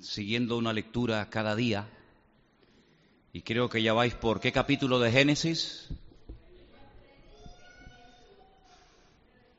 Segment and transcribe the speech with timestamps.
[0.00, 1.88] siguiendo una lectura cada día
[3.32, 5.88] y creo que ya vais por qué capítulo de Génesis.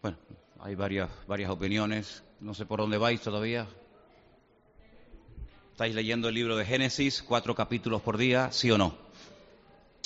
[0.02, 0.18] Bueno,
[0.60, 3.68] hay varias, varias opiniones, no sé por dónde vais todavía.
[5.72, 8.98] ¿Estáis leyendo el libro de Génesis, cuatro capítulos por día, sí o no?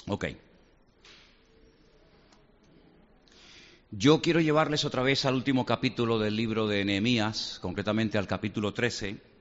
[0.08, 0.26] Ok.
[3.92, 8.74] Yo quiero llevarles otra vez al último capítulo del libro de Nehemías, concretamente al capítulo
[8.74, 9.35] 13.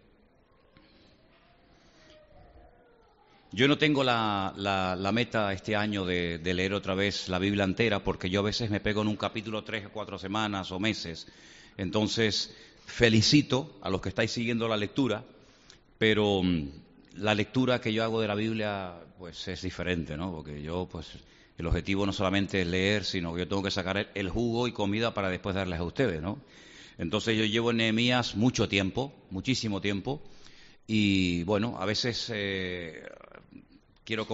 [3.55, 8.29] Yo no tengo la, meta este año de, leer otra vez la Biblia entera, porque
[8.29, 11.29] yo a veces me pego en un capítulo tres o cuatro semanas o meses.
[11.77, 12.53] Entonces,
[12.85, 15.23] felicito a los que estáis siguiendo la lectura,
[15.99, 16.69] pero mm,
[17.19, 20.33] la lectura que yo hago de la Biblia, pues es diferente, ¿no?
[20.33, 21.13] Porque yo, pues,
[21.57, 24.73] el objetivo no solamente es leer, sino que yo tengo que sacar el jugo y
[24.73, 26.41] comida para después darles a ustedes, ¿no?
[26.99, 30.21] Entonces yo llevo en Nehemías mucho tiempo, muchísimo tiempo,
[30.89, 33.03] y bueno, a veces eh,
[34.05, 34.27] quiero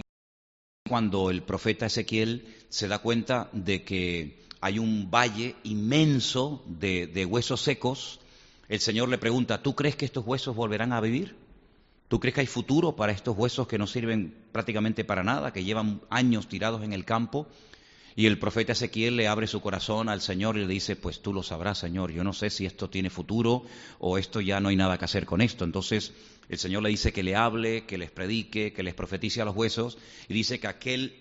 [0.89, 7.25] cuando el profeta Ezequiel se da cuenta de que hay un valle inmenso de, de
[7.25, 8.21] huesos secos,
[8.69, 11.37] el Señor le pregunta, ¿tú crees que estos huesos volverán a vivir?
[12.09, 15.63] ¿Tú crees que hay futuro para estos huesos que no sirven prácticamente para nada, que
[15.63, 17.47] llevan años tirados en el campo?
[18.17, 21.33] Y el profeta Ezequiel le abre su corazón al Señor y le dice, pues tú
[21.33, 23.65] lo sabrás, Señor, yo no sé si esto tiene futuro
[23.99, 25.65] o esto ya no hay nada que hacer con esto.
[25.65, 26.13] Entonces
[26.49, 29.55] el Señor le dice que le hable, que les predique, que les profetice a los
[29.55, 31.15] huesos y dice que aquel,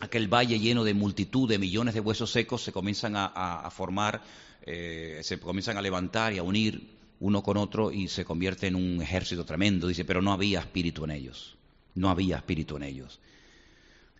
[0.00, 4.22] aquel valle lleno de multitud de millones de huesos secos se comienzan a, formar,
[4.62, 8.76] eh, se comienzan a levantar y a unir uno con otro y se convierte en
[8.76, 9.86] un ejército tremendo.
[9.86, 11.56] Dice, pero no había espíritu en ellos.
[11.94, 13.20] No había espíritu en ellos.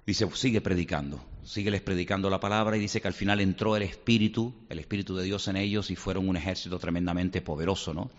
[0.06, 4.54] Dice, sigue predicando, sígueles predicando la palabra y dice que al final entró el espíritu,
[4.68, 8.10] el espíritu de Dios en ellos y fueron un ejército tremendamente poderoso, ¿no?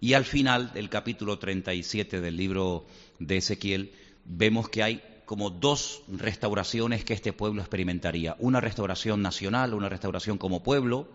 [0.00, 2.86] Y al final del capítulo 37 del libro
[3.18, 3.92] de Ezequiel
[4.24, 8.36] vemos que hay como dos restauraciones que este pueblo experimentaría.
[8.38, 11.08] Una restauración nacional, una restauración como pueblo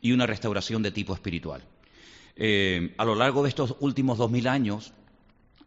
[0.00, 1.62] y una restauración de tipo espiritual.
[2.36, 4.92] Eh, a lo largo de estos últimos dos mil años,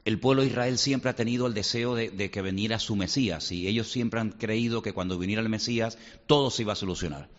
[0.03, 3.67] el pueblo de Israel siempre ha tenido el deseo de, que viniera su Mesías y
[3.67, 7.29] ellos siempre han creído que cuando viniera el Mesías todo se iba a solucionar.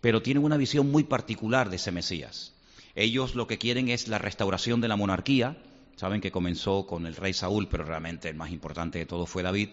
[0.00, 2.54] Pero tienen una visión muy particular de ese Mesías.
[2.94, 5.56] Ellos lo que quieren es la restauración de la monarquía.
[5.96, 9.42] Saben que comenzó con el rey Saúl, pero realmente el más importante de todo fue
[9.42, 9.70] David.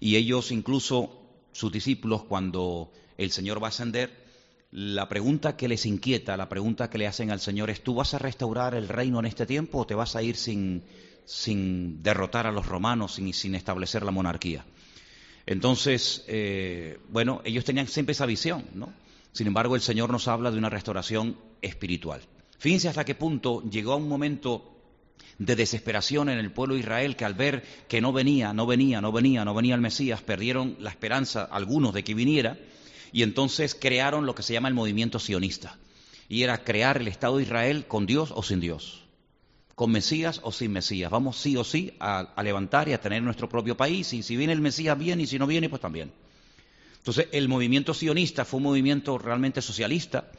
[0.00, 1.22] Y ellos, incluso
[1.52, 4.10] sus discípulos, cuando el Señor va a ascender,
[4.70, 8.14] la pregunta que les inquieta, la pregunta que le hacen al Señor es, ¿tú vas
[8.14, 10.82] a restaurar el reino en este tiempo o te vas a ir sin,
[11.28, 14.64] sin derrotar a los romanos, y sin establecer la monarquía?
[15.46, 18.92] Entonces, eh, bueno, ellos tenían siempre esa visión, ¿no?
[19.32, 22.22] Sin embargo, el Señor nos habla de una restauración espiritual.
[22.58, 24.78] Fíjense hasta qué punto llegó a un momento
[25.38, 29.00] de desesperación en el pueblo de Israel que al ver que no venía, no venía,
[29.00, 32.58] no venía, no venía el Mesías, perdieron la esperanza algunos de que viniera
[33.12, 35.78] y entonces crearon lo que se llama el movimiento sionista.
[36.28, 39.04] Y era crear el Estado de Israel con Dios o sin Dios,
[39.78, 41.08] con Mesías o sin Mesías.
[41.08, 44.52] Vamos sí o sí a, levantar y a tener nuestro propio país y si viene
[44.52, 46.10] el Mesías bien y si no viene pues también.
[46.96, 50.32] Entonces el movimiento sionista fue un movimiento realmente socialista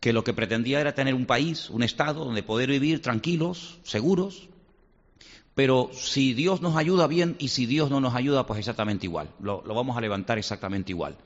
[0.00, 4.48] que lo que pretendía era tener un país, un Estado donde poder vivir tranquilos, seguros,
[5.54, 9.30] pero si Dios nos ayuda bien y si Dios no nos ayuda, pues exactamente igual.
[9.40, 11.16] Lo, vamos a levantar exactamente igual.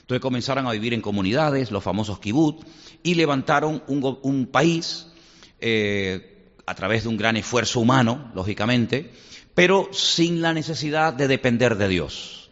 [0.00, 2.66] Entonces comenzaron a vivir en comunidades, los famosos kibbutz,
[3.04, 5.06] y levantaron un, país
[5.60, 6.31] eh,
[6.66, 9.10] a través de un gran esfuerzo humano, lógicamente,
[9.54, 12.50] pero sin la necesidad de depender de Dios.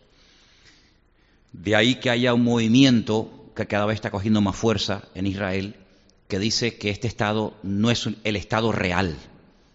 [1.52, 5.76] De ahí que haya un movimiento que cada vez está cogiendo más fuerza en Israel,
[6.28, 9.16] que dice que este Estado no es el Estado real,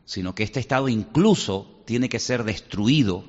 [0.05, 3.25] sino que este Estado incluso tiene que ser destruido,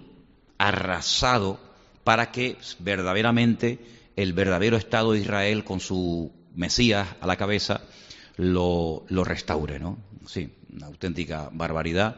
[0.59, 1.61] arrasado,
[2.05, 3.81] para que verdaderamente
[4.15, 7.83] el verdadero Estado de Israel con su Mesías a la cabeza
[8.37, 9.99] lo, restaure, ¿no?
[10.27, 12.17] Sí, una auténtica barbaridad.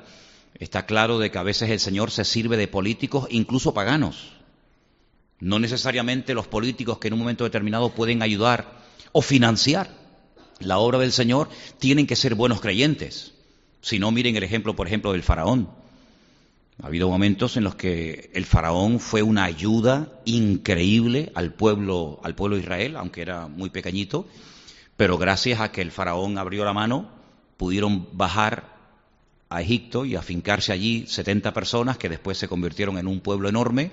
[0.55, 4.33] Está claro de que a veces el Señor se sirve de políticos, incluso paganos.
[5.41, 9.89] No necesariamente los políticos que en un momento determinado pueden ayudar o financiar
[10.59, 11.49] la obra del Señor
[11.79, 13.33] tienen que ser buenos creyentes.
[13.81, 15.71] Si no, miren el ejemplo, por ejemplo, del faraón.
[16.83, 22.35] Ha habido momentos en los que el faraón fue una ayuda increíble al pueblo, al
[22.35, 24.27] pueblo de Israel, aunque era muy pequeñito,
[24.97, 27.18] pero gracias a que el faraón abrió la mano,
[27.59, 28.79] pudieron bajar
[29.51, 33.91] a Egipto y afincarse allí 70 personas que después se convirtieron en un pueblo enorme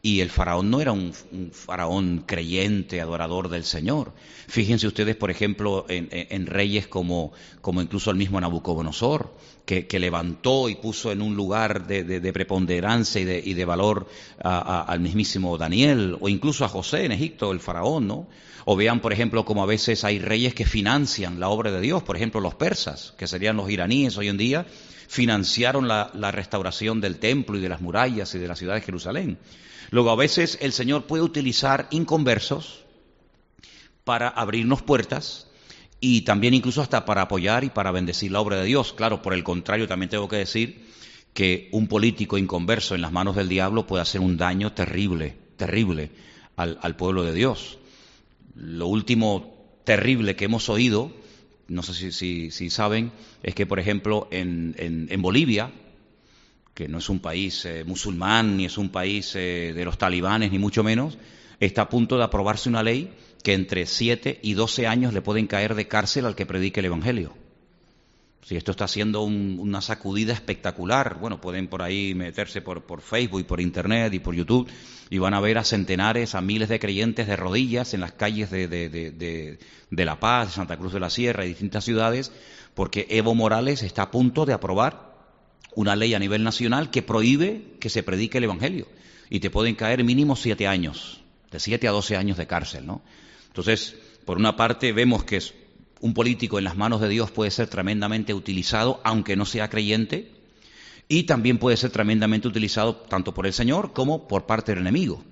[0.00, 1.12] y el faraón no era un,
[1.52, 4.12] faraón creyente, adorador del Señor.
[4.46, 9.34] Fíjense ustedes, por ejemplo, en, reyes como, como incluso el mismo Nabucodonosor,
[9.64, 14.08] que, levantó y puso en un lugar de, preponderancia y de, valor
[14.42, 18.28] al mismísimo Daniel, o incluso a José en Egipto, el faraón, ¿no?
[18.64, 22.02] O vean, por ejemplo, como a veces hay reyes que financian la obra de Dios,
[22.02, 24.66] por ejemplo, los persas, que serían los iraníes hoy en día,
[25.08, 29.38] financiaron la, restauración del templo y de las murallas y de la ciudad de Jerusalén.
[29.90, 32.84] Luego, a veces el Señor puede utilizar inconversos
[34.04, 35.48] para abrirnos puertas
[36.00, 38.92] y también incluso hasta para apoyar y para bendecir la obra de Dios.
[38.92, 40.86] Claro, por el contrario, también tengo que decir
[41.32, 46.10] que un político inconverso en las manos del diablo puede hacer un daño terrible, terrible
[46.56, 47.78] al, pueblo de Dios.
[48.54, 51.12] Lo último terrible que hemos oído,
[51.68, 53.12] no sé si, si, saben,
[53.42, 55.70] es que, por ejemplo, en, en, Bolivia,
[56.74, 60.50] que no es un país eh, musulmán, ni es un país eh, de los talibanes,
[60.50, 61.18] ni mucho menos,
[61.60, 63.12] está a punto de aprobarse una ley
[63.42, 66.86] que entre 7 y 12 años le pueden caer de cárcel al que predique el
[66.86, 67.34] Evangelio.
[68.48, 73.60] Si esto está siendo una sacudida espectacular, bueno, pueden por ahí meterse por, Facebook por
[73.60, 74.66] Internet y por YouTube
[75.10, 78.50] y van a ver a centenares, a miles de creyentes de rodillas en las calles
[78.50, 79.58] de, de,
[79.90, 82.32] La Paz, de Santa Cruz de la Sierra y distintas ciudades,
[82.72, 85.14] porque Evo Morales está a punto de aprobar
[85.74, 88.88] una ley a nivel nacional que prohíbe que se predique el Evangelio
[89.28, 93.02] y te pueden caer mínimo siete años, de siete a doce años de cárcel, ¿no?
[93.48, 95.36] Entonces, por una parte, vemos que
[96.00, 100.30] un político en las manos de Dios puede ser tremendamente utilizado, aunque no sea creyente,
[101.08, 105.22] y también puede ser tremendamente utilizado tanto por el Señor como por parte del enemigo.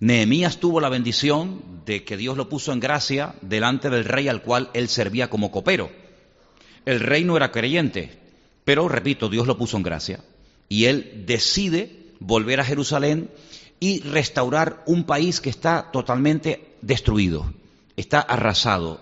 [0.00, 4.42] Nehemías tuvo la bendición de que Dios lo puso en gracia delante del rey al
[4.42, 5.90] cual él servía como copero.
[6.86, 8.18] El rey no era creyente,
[8.64, 10.24] pero repito, Dios lo puso en gracia.
[10.68, 13.30] Y él decide volver a Jerusalén
[13.78, 17.52] y restaurar un país que está totalmente destruido
[18.00, 19.00] está arrasado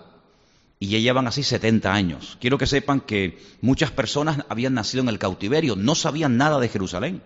[0.79, 2.37] y ya llevan así 70 años.
[2.39, 6.69] Quiero que sepan que muchas personas habían nacido en el cautiverio, no sabían nada de
[6.69, 7.21] Jerusalén,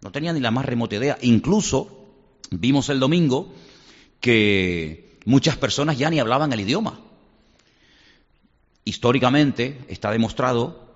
[0.00, 1.16] no tenían ni la más remota idea.
[1.22, 2.08] Incluso
[2.50, 3.54] vimos el domingo
[4.20, 7.00] que muchas personas ya ni hablaban el idioma.
[8.84, 10.88] Históricamente está demostrado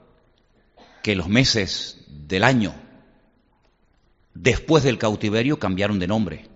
[1.02, 2.74] que los meses del año
[4.34, 6.51] después del cautiverio cambiaron de nombre.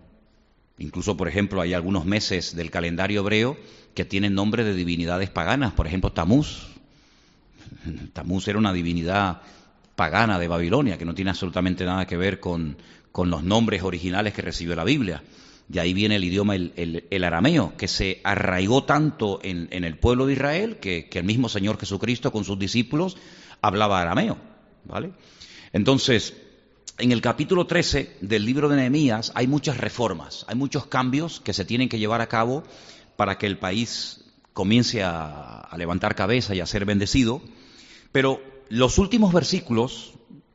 [0.78, 3.56] Incluso, por ejemplo, hay algunos meses del calendario hebreo
[3.94, 5.72] que tienen nombre de divinidades paganas.
[5.72, 6.66] Por ejemplo, Tamuz.
[8.12, 9.40] Tamuz era una divinidad
[9.94, 12.76] pagana de Babilonia, que no tiene absolutamente nada que ver con,
[13.24, 15.22] los nombres originales que recibió la Biblia.
[15.68, 20.34] De ahí viene el idioma, el, arameo, que se arraigó tanto en, el pueblo de
[20.34, 23.16] Israel que, que, el mismo Señor Jesucristo con sus discípulos
[23.62, 24.36] hablaba arameo.
[24.84, 25.12] ¿vale?
[25.72, 26.34] Entonces,
[26.98, 31.52] en el capítulo 13 del libro de Nehemías hay muchas reformas, hay muchos cambios que
[31.52, 32.64] se tienen que llevar a cabo
[33.16, 37.42] para que el país comience a, levantar cabeza y a ser bendecido.
[38.12, 38.40] Pero
[38.70, 40.14] los últimos versículos,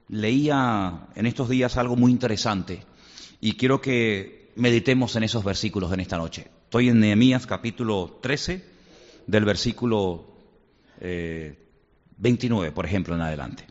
[0.09, 2.83] leía en estos días algo muy interesante
[3.39, 6.47] y quiero que meditemos en esos versículos en esta noche.
[6.63, 8.65] Estoy en Nehemías capítulo 13,
[9.27, 10.25] del versículo
[10.99, 13.67] 29, eh, por ejemplo, en adelante.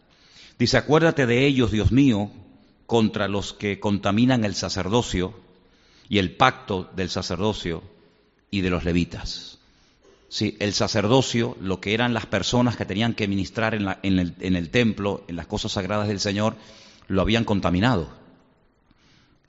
[0.59, 2.31] Dice, acuérdate de ellos, Dios mío,
[2.91, 5.33] contra los que contaminan el sacerdocio
[6.09, 7.85] y el pacto del sacerdocio
[8.51, 9.61] y de los levitas.
[10.29, 14.71] Sí, el sacerdocio, lo que eran las personas que tenían que ministrar en, el, el
[14.71, 16.57] templo, en las cosas sagradas del Señor,
[17.07, 18.11] lo habían contaminado.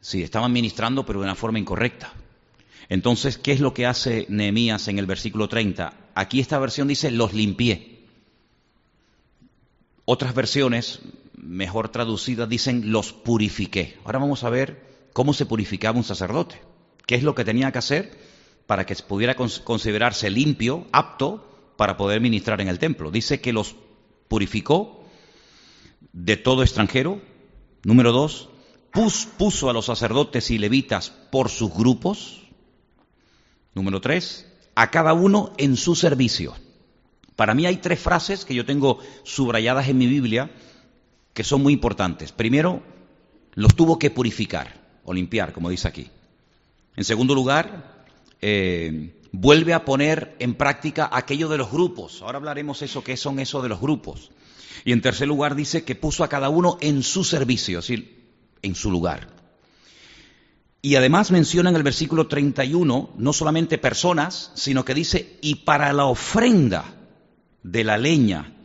[0.02, 2.14] Sí, estaban ministrando, pero de una forma incorrecta.
[2.90, 5.96] Entonces, ¿qué es lo que hace Nehemías en el versículo 30?
[6.14, 8.06] Aquí esta versión dice, los limpié.
[10.06, 11.00] Otras versiones
[11.42, 13.98] mejor traducidas dicen los purifiqué.
[14.06, 16.62] Ahora vamos a ver cómo se purificaba un sacerdote,
[17.06, 18.18] qué es lo que tenía que hacer
[18.68, 23.12] para que pudiera considerarse limpio, apto para poder ministrar en el templo.
[23.12, 23.76] Dice que los
[24.28, 25.04] purificó
[26.14, 27.22] de todo extranjero.
[27.84, 28.50] Número dos,
[29.38, 32.44] puso a los sacerdotes y levitas por sus grupos.
[33.74, 36.54] Número tres, a cada uno en su servicio.
[37.36, 40.52] Para mí hay tres frases que yo tengo subrayadas en mi Biblia
[41.34, 42.32] que son muy importantes.
[42.32, 42.82] Primero,
[43.54, 46.10] los tuvo que purificar o limpiar, como dice aquí.
[46.96, 48.06] En segundo lugar,
[48.42, 52.22] eh, vuelve a poner en práctica aquello de los grupos.
[52.22, 54.32] Ahora hablaremos eso, qué son eso de los grupos.
[54.84, 58.22] Y en tercer lugar dice que puso a cada uno en su servicio, es decir,
[58.62, 59.28] en su lugar.
[60.82, 65.94] Y además menciona en el versículo 31 no solamente personas, sino que dice, y para
[65.94, 66.96] la ofrenda
[67.62, 68.56] de la leña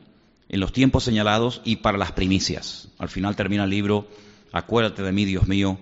[0.49, 2.89] en los tiempos señalados y para las primicias.
[2.99, 4.09] Al final termina el libro,
[4.53, 5.79] acuérdate de mí, Dios mío,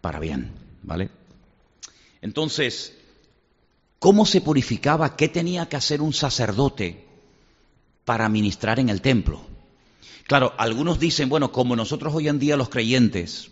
[0.00, 0.52] para bien,
[0.82, 1.10] ¿vale?
[2.20, 2.96] Entonces,
[3.98, 5.16] ¿cómo se purificaba?
[5.16, 7.04] ¿Qué tenía que hacer un sacerdote
[8.04, 9.40] para ministrar en el templo?
[10.26, 13.50] Claro, algunos dicen, bueno, como nosotros hoy en día los creyentes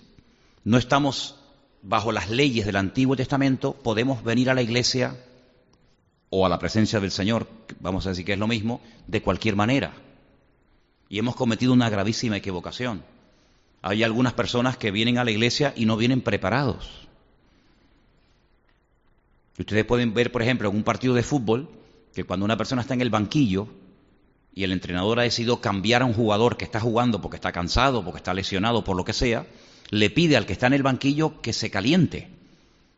[0.64, 1.36] no estamos
[1.82, 5.16] bajo las leyes del Antiguo Testamento, podemos venir a la iglesia
[6.28, 7.46] o a la presencia del Señor,
[7.80, 9.94] vamos a decir que es lo mismo, de cualquier manera.
[11.08, 13.04] Y hemos cometido una gravísima equivocación.
[13.82, 17.08] Hay algunas personas que vienen a la iglesia y no vienen preparados.
[19.58, 21.68] ustedes pueden ver, por ejemplo, en un partido de fútbol,
[22.14, 23.68] que cuando una persona está en el banquillo
[24.54, 28.02] y el entrenador ha decidido cambiar a un jugador que está jugando porque está cansado,
[28.02, 29.46] porque está lesionado, por lo que sea,
[29.90, 32.28] le pide al que está en el banquillo que se caliente,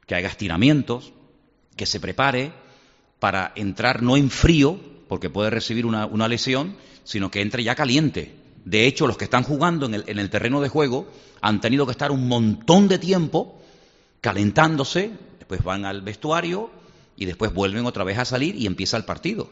[0.06, 1.12] que haga estiramientos,
[1.76, 2.52] que se prepare
[3.18, 6.76] para entrar no en frío, porque puede recibir una, lesión,
[7.08, 8.34] sino que entre ya caliente.
[8.66, 11.10] De hecho, los que están jugando en el, en el terreno de juego
[11.40, 13.58] han tenido que estar un montón de tiempo
[14.20, 16.70] calentándose, después van al vestuario
[17.16, 19.48] y después vuelven otra vez a salir y empieza el partido.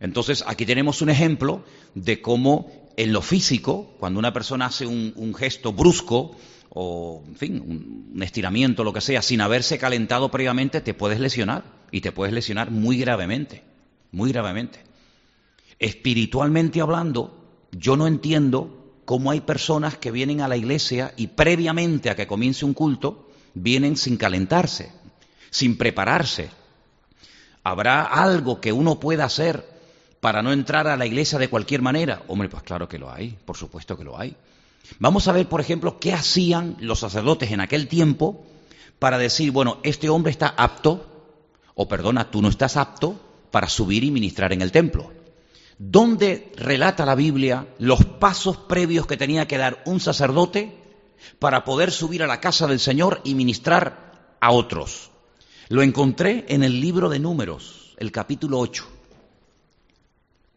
[0.00, 1.64] Entonces, aquí tenemos un ejemplo
[1.94, 6.36] de cómo en lo físico, cuando una persona hace un, gesto brusco
[6.68, 11.20] o, en fin, un, un estiramiento, lo que sea, sin haberse calentado previamente, te puedes
[11.20, 13.62] lesionar y te puedes lesionar muy gravemente,
[14.12, 14.86] muy gravemente.
[15.78, 17.36] Espiritualmente hablando,
[17.72, 22.26] yo no entiendo cómo hay personas que vienen a la iglesia y previamente a que
[22.26, 24.92] comience un culto, vienen sin calentarse,
[25.50, 26.50] sin prepararse.
[27.62, 29.64] ¿Habrá algo que uno pueda hacer
[30.20, 32.22] para no entrar a la iglesia de cualquier manera?
[32.28, 34.36] Hombre, pues claro que lo hay, por supuesto que lo hay.
[34.98, 38.44] Vamos a ver, por ejemplo, qué hacían los sacerdotes en aquel tiempo
[38.98, 41.06] para decir, bueno, este hombre está apto,
[41.74, 45.12] o perdona, tú no estás apto para subir y ministrar en el templo.
[45.78, 50.74] ¿Dónde relata la Biblia los pasos previos que tenía que dar un sacerdote
[51.38, 55.10] para poder subir a la casa del Señor y ministrar a otros?
[55.68, 58.86] Lo encontré en el libro de números, el capítulo 8.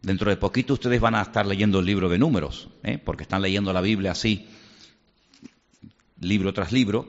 [0.02, 2.96] Dentro de poquito ustedes van a estar leyendo el libro de números, ¿eh?
[2.96, 4.48] porque están leyendo la Biblia así,
[6.20, 7.06] libro tras libro.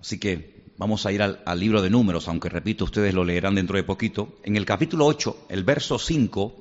[0.00, 3.76] Así que vamos a ir al, libro de números, aunque repito, ustedes lo leerán dentro
[3.76, 4.38] de poquito.
[4.42, 6.54] En el capítulo 8, el verso 5,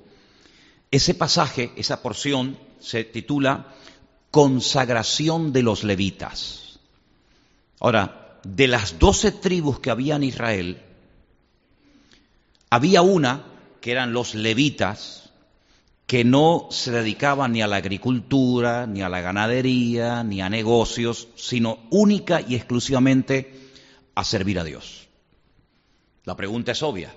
[0.92, 3.74] ese pasaje, esa porción, se titula
[4.30, 6.82] Consagración de los levitas.
[7.80, 10.82] Ahora, de las doce tribus que había en Israel,
[12.70, 13.46] había una
[13.80, 15.32] que eran los levitas,
[16.08, 21.30] que no se dedicaban ni a la agricultura, ni a la ganadería, ni a negocios,
[21.38, 23.59] sino única y exclusivamente
[24.20, 25.08] a servir a Dios.
[26.26, 27.14] La pregunta es obvia.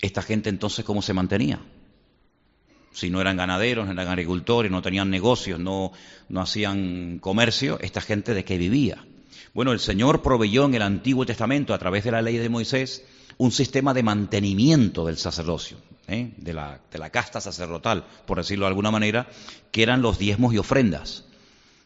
[0.00, 1.60] ¿Esta gente entonces cómo se mantenía?
[2.92, 5.92] Si no eran ganaderos, no eran agricultores, no tenían negocios, no,
[6.28, 9.06] no hacían comercio, ¿esta gente de qué vivía?
[9.54, 13.04] Bueno, el Señor proveyó en el Antiguo Testamento, a través de la ley de Moisés,
[13.38, 15.76] un sistema de mantenimiento del sacerdocio,
[16.08, 16.32] ¿eh?
[16.36, 19.28] de, la, de, la, casta sacerdotal, por decirlo de alguna manera,
[19.70, 21.25] que eran los diezmos y ofrendas.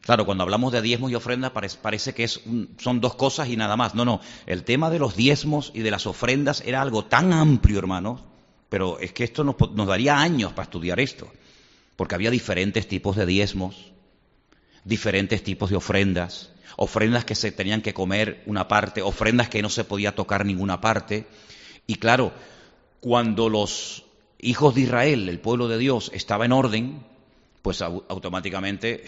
[0.03, 2.41] Claro, cuando hablamos de diezmos y ofrendas parece, que es
[2.79, 3.95] son dos cosas y nada más.
[3.95, 7.79] No, no, el tema de los diezmos y de las ofrendas era algo tan amplio,
[7.79, 8.21] hermanos,
[8.69, 11.31] pero es que esto nos, nos daría años para estudiar esto,
[11.97, 13.93] porque había diferentes tipos de diezmos,
[14.85, 19.69] diferentes tipos de ofrendas, ofrendas que se tenían que comer una parte, ofrendas que no
[19.69, 21.27] se podía tocar ninguna parte.
[21.87, 22.33] Y claro,
[23.01, 24.05] cuando los
[24.39, 27.05] hijos de Israel, el pueblo de Dios, estaba en orden,
[27.61, 29.05] pues automáticamente,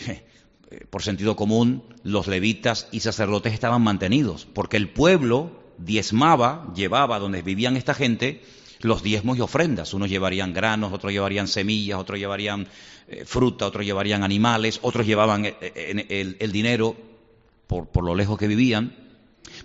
[0.90, 7.42] por sentido común, los levitas y sacerdotes estaban mantenidos, porque el pueblo diezmaba, llevaba donde
[7.42, 8.42] vivían esta gente
[8.80, 9.94] los diezmos y ofrendas.
[9.94, 12.66] Unos llevarían granos, otros llevarían semillas, otros llevarían
[13.08, 16.96] eh, fruta, otros llevarían animales, otros llevaban eh, el dinero
[17.92, 18.94] por, lo lejos que vivían.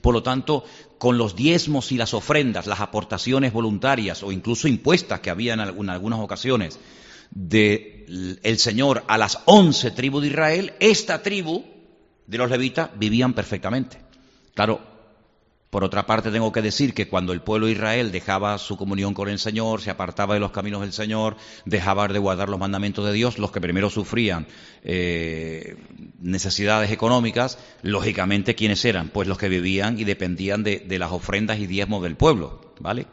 [0.02, 0.64] Por lo tanto,
[0.98, 5.60] con los diezmos y las ofrendas, las aportaciones voluntarias o incluso impuestas que había en,
[5.60, 6.80] algunas ocasiones
[7.32, 11.64] del el Señor a las once tribus de Israel, esta tribu
[12.26, 13.98] de los levitas vivían perfectamente.
[14.54, 14.82] Claro,
[15.70, 19.14] por otra parte, tengo que decir que cuando el pueblo de Israel dejaba su comunión
[19.14, 23.06] con el Señor, se apartaba de los caminos del Señor, dejaba de guardar los mandamientos
[23.06, 24.48] de Dios, los que primero sufrían
[24.84, 25.76] eh,
[26.20, 29.10] necesidades económicas, lógicamente, ¿quiénes eran?
[29.10, 33.06] Pues los que vivían y dependían de, las ofrendas y diezmos del pueblo, ¿vale?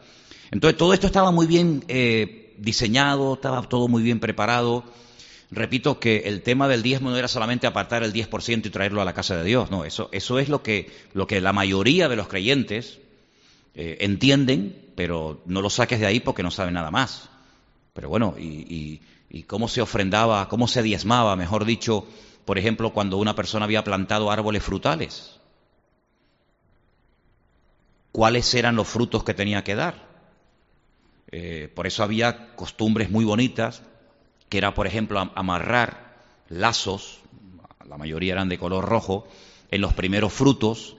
[0.52, 4.84] Entonces, todo esto estaba muy bien eh, diseñado, estaba todo muy bien preparado
[5.54, 9.04] repito que el tema del diezmo no era solamente apartar el 10% y traerlo a
[9.04, 12.16] la casa de Dios, no, eso, eso es lo que, lo que la mayoría de
[12.16, 12.98] los creyentes
[13.74, 17.28] eh, entienden, pero no lo saques de ahí porque no saben nada más.
[17.92, 22.06] Pero bueno, y, y cómo se ofrendaba, cómo se diezmaba, mejor dicho,
[22.44, 25.38] por ejemplo, cuando una persona había plantado árboles frutales.
[28.10, 30.03] ¿Cuáles eran los frutos que tenía que dar?
[31.36, 33.82] Eh, por eso había costumbres muy bonitas
[34.48, 36.14] que era, por ejemplo, amarrar
[36.48, 37.18] lazos,
[37.88, 39.26] la mayoría eran de color rojo,
[39.72, 40.94] en los primeros frutos,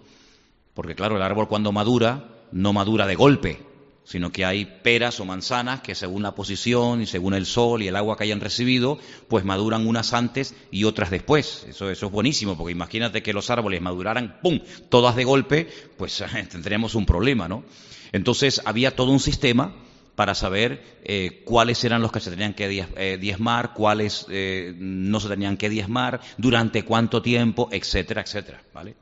[0.73, 3.63] porque claro, el árbol cuando madura, no madura de golpe,
[4.03, 7.87] sino que hay peras o manzanas que según la posición y según el sol y
[7.87, 8.99] el agua que hayan recibido,
[9.29, 11.65] pues maduran unas antes y otras después.
[11.69, 16.21] Eso, eso es buenísimo, porque imagínate que los árboles maduraran, ¡pum!, todas de golpe, pues
[16.51, 17.63] tendríamos un problema, ¿no?
[18.11, 19.73] Entonces había todo un sistema
[20.15, 25.19] para saber eh, cuáles eran los que se tenían que eh, diezmar, cuáles eh, no
[25.19, 28.95] se tenían que diezmar, durante cuánto tiempo, etcétera, etcétera, ¿vale?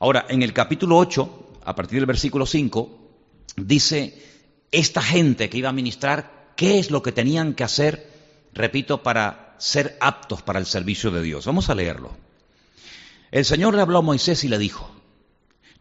[0.00, 2.98] Ahora, en el capítulo 8, a partir del versículo 5,
[3.56, 4.22] dice
[4.72, 8.08] esta gente que iba a ministrar, qué es lo que tenían que hacer,
[8.52, 11.46] repito, para ser aptos para el servicio de Dios.
[11.46, 12.16] Vamos a leerlo.
[13.30, 14.90] El Señor le habló a Moisés y le dijo,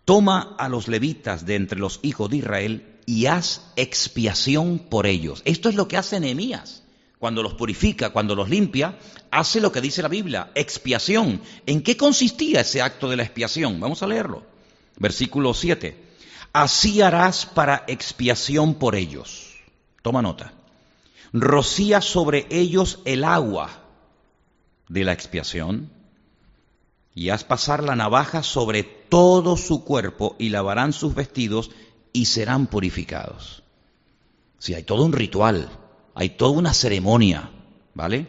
[0.06, 5.42] toma a los levitas de entre los hijos de Israel y haz expiación por ellos.
[5.44, 6.84] Esto es lo que hace Nehemías.
[7.18, 9.00] Cuando los purifica, cuando los limpia,
[9.32, 11.42] hace lo que dice la Biblia, expiación.
[11.66, 13.80] ¿En qué consistía ese acto de la expiación?
[13.80, 14.44] Vamos a leerlo.
[14.98, 15.98] Versículo 7.
[16.54, 19.56] Así harás para expiación por ellos.
[20.04, 20.54] Toma nota.
[21.34, 23.72] Rocía sobre ellos el agua
[24.88, 25.90] de la expiación
[27.16, 31.72] y haz pasar la navaja sobre todo su cuerpo y lavarán sus vestidos
[32.14, 33.64] y serán purificados.
[34.58, 35.70] Si hay todo un ritual,
[36.16, 37.50] hay toda una ceremonia,
[37.94, 38.28] ¿vale?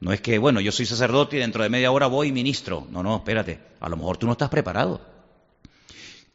[0.00, 2.86] No es que, bueno, yo soy sacerdote y dentro de media hora voy ministro.
[2.90, 5.00] No, no, espérate, a lo mejor tú no estás preparado.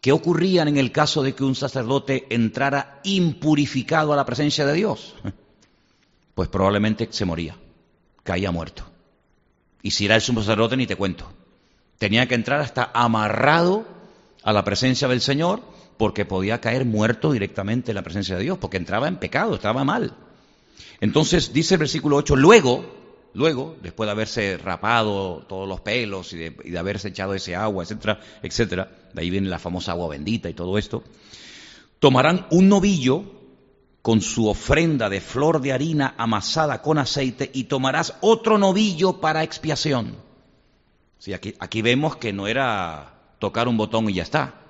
[0.01, 4.73] ¿Qué ocurría en el caso de que un sacerdote entrara impurificado a la presencia de
[4.73, 5.15] Dios?
[6.35, 7.55] Pues probablemente se moría,
[8.23, 8.83] caía muerto.
[9.81, 11.31] Y si era el sumo sacerdote, ni te cuento.
[11.97, 13.87] Tenía que entrar hasta amarrado
[14.43, 15.61] a la presencia del Señor
[15.97, 19.83] porque podía caer muerto directamente en la presencia de Dios, porque entraba en pecado, estaba
[19.83, 20.13] mal.
[20.99, 26.37] Entonces dice el versículo 8, luego Luego, después de haberse rapado todos los pelos y
[26.37, 30.53] de, haberse echado ese agua, etcétera, etcétera, de ahí viene la famosa agua bendita y
[30.53, 31.03] todo esto,
[31.99, 33.25] tomarán un novillo
[34.01, 39.43] con su ofrenda de flor de harina amasada con aceite y tomarás otro novillo para
[39.43, 40.15] expiación.
[41.17, 44.61] Sí, aquí vemos que no era tocar un botón y ya está,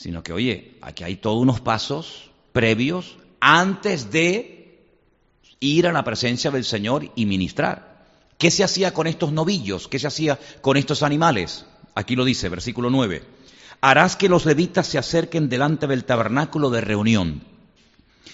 [0.00, 4.80] sino que, oye, aquí hay todos unos pasos previos antes de
[5.60, 8.06] ir a la presencia del Señor y ministrar.
[8.38, 9.88] ¿Qué se hacía con estos novillos?
[9.88, 11.66] ¿Qué se hacía con estos animales?
[11.94, 13.24] Aquí lo dice, versículo 9.
[13.82, 17.42] Harás que los levitas se acerquen delante del tabernáculo de reunión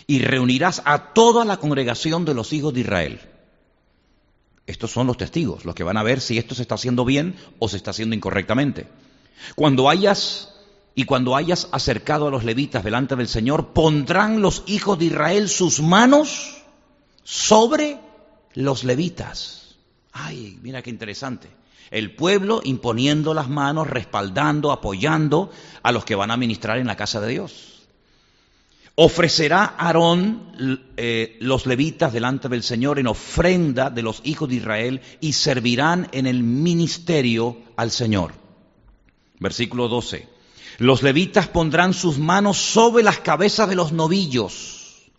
[0.06, 3.20] y reunirás a toda la congregación de los hijos de Israel.
[4.68, 7.34] Estos son los testigos, los que van a ver si esto se está haciendo bien
[7.58, 8.86] o se está haciendo incorrectamente.
[9.56, 10.52] Cuando hayas
[10.98, 15.50] y cuando hayas acercado a los levitas delante del Señor, pondrán los hijos de Israel
[15.50, 16.56] sus manos
[17.22, 18.00] sobre
[18.54, 19.76] los levitas.
[20.10, 21.50] Ay, mira qué interesante.
[21.90, 25.50] El pueblo imponiendo las manos, respaldando, apoyando
[25.82, 27.82] a los que van a ministrar en la casa de Dios.
[28.94, 35.02] Ofrecerá Aarón eh, los levitas delante del Señor en ofrenda de los hijos de Israel
[35.20, 38.32] y servirán en el ministerio al Señor.
[39.38, 40.35] Versículo 12.
[40.78, 45.10] Los levitas pondrán sus manos sobre las cabezas de los novillos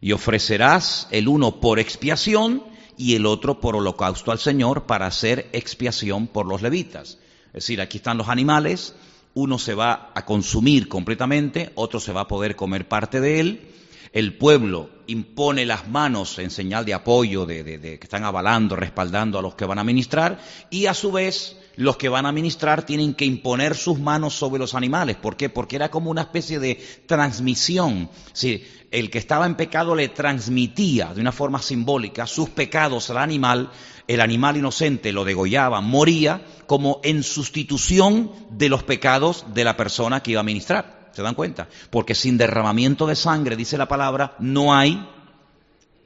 [0.00, 2.62] y ofrecerás el uno por expiación
[2.98, 7.18] y el otro por holocausto al Señor para hacer expiación por los levitas.
[7.48, 8.94] Es decir, aquí están los animales,
[9.34, 13.70] uno se va a consumir completamente, otro se va a poder comer parte de él,
[14.12, 19.42] el pueblo impone las manos en señal de apoyo, de, que están avalando, respaldando a
[19.42, 23.14] los que van a ministrar, y a su vez los que van a ministrar tienen
[23.14, 25.16] que imponer sus manos sobre los animales.
[25.16, 25.48] ¿Por qué?
[25.48, 28.10] Porque era como una especie de transmisión.
[28.32, 33.18] Sí, el que estaba en pecado le transmitía de una forma simbólica sus pecados al
[33.18, 33.70] animal,
[34.08, 40.22] el animal inocente lo degollaba, moría como en sustitución de los pecados de la persona
[40.22, 41.10] que iba a ministrar.
[41.12, 41.68] ¿Se dan cuenta?
[41.90, 45.08] Porque sin derramamiento de sangre, dice la palabra, no hay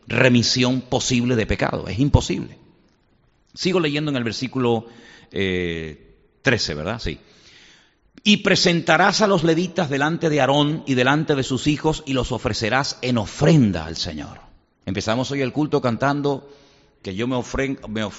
[0.06, 1.88] remisión posible de pecado.
[1.88, 2.58] Es imposible.
[3.54, 4.86] Sigo leyendo en el versículo
[5.30, 7.00] 13, eh, ¿verdad?
[7.00, 7.18] Sí.
[8.22, 12.32] Y presentarás a los levitas delante de Aarón y delante de sus hijos y los
[12.32, 14.40] ofrecerás en ofrenda al Señor.
[14.84, 16.48] Empezamos hoy el culto cantando
[17.02, 17.42] que yo me,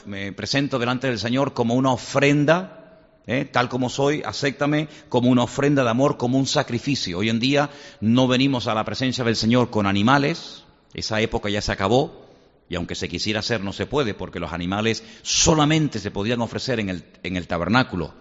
[0.05, 3.45] me, presento delante del Señor como una ofrenda, ¿eh?
[3.45, 7.19] tal como soy, acéptame como una ofrenda de amor, como un sacrificio.
[7.19, 7.69] Hoy en día
[7.99, 12.30] no venimos a la presencia del Señor con animales, esa época ya se acabó,
[12.69, 16.79] y aunque se quisiera hacer no se puede porque los animales solamente se podían ofrecer
[16.79, 18.13] en el, en el tabernáculo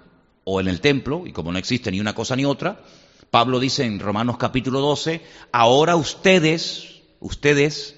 [0.44, 2.82] o en el templo, y como no existe ni una cosa ni otra,
[3.30, 5.22] Pablo dice en Romanos capítulo 12,
[5.52, 7.96] ahora ustedes, ustedes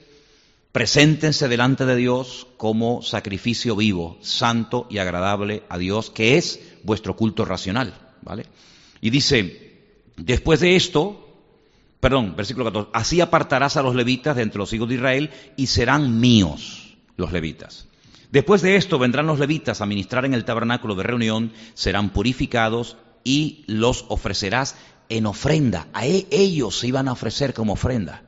[0.72, 7.14] Preséntense delante de Dios como sacrificio vivo, santo y agradable a Dios, que es vuestro
[7.14, 8.46] culto racional, ¿vale?
[9.02, 9.82] Y dice,
[10.16, 11.21] después de esto,
[12.02, 15.68] perdón, versículo 14, así apartarás a los levitas de entre los hijos de Israel y
[15.68, 17.86] serán míos los levitas.
[18.32, 22.96] Después de esto vendrán los levitas a ministrar en el tabernáculo de reunión, serán purificados
[23.22, 24.74] y los ofrecerás
[25.10, 25.86] en ofrenda.
[25.92, 28.24] A e, ellos se iban a ofrecer como ofrenda.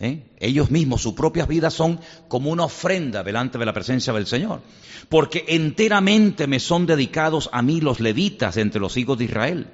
[0.00, 0.24] ¿eh?
[0.40, 4.62] Ellos mismos, sus propias vidas son como una ofrenda delante de la presencia del Señor.
[5.08, 9.68] Porque enteramente me son dedicados a mí los levitas entre los hijos de Israel,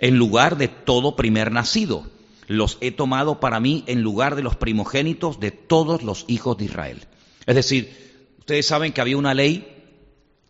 [0.00, 2.10] en lugar de todo primer nacido.
[2.46, 6.64] Los he tomado para mí en lugar de los primogénitos de todos los hijos de
[6.66, 7.06] Israel.
[7.46, 9.68] Es decir, ustedes saben que había una ley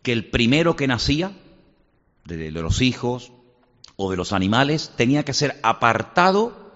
[0.02, 1.32] que el primero que nacía,
[2.24, 3.32] de los hijos
[3.96, 6.72] o de los animales, tenía que ser apartado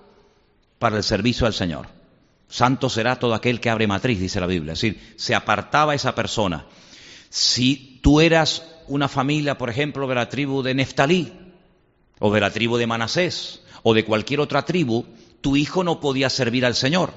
[0.79, 1.88] para el servicio al Señor.
[2.48, 4.74] Santo será todo aquel que abre matriz, dice la Biblia.
[4.74, 6.66] Es decir, se apartaba esa persona.
[7.29, 11.33] Si tú eras una familia, por ejemplo, de la tribu de Neftalí,
[12.18, 15.05] o de la tribu de Manasés, o de cualquier otra tribu,
[15.40, 17.12] tu hijo no podía servir al Señor.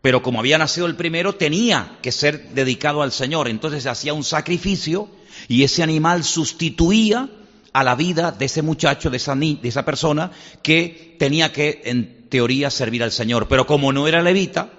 [0.00, 3.48] Pero como había nacido el primero, tenía que ser dedicado al Señor.
[3.48, 5.10] Entonces se hacía un sacrificio
[5.46, 7.28] y ese animal sustituía
[7.74, 10.30] a la vida de ese muchacho, de esa, de esa persona
[10.62, 13.46] que tenía que, en teoría, servir al Señor.
[13.46, 14.70] Pero como no era levita,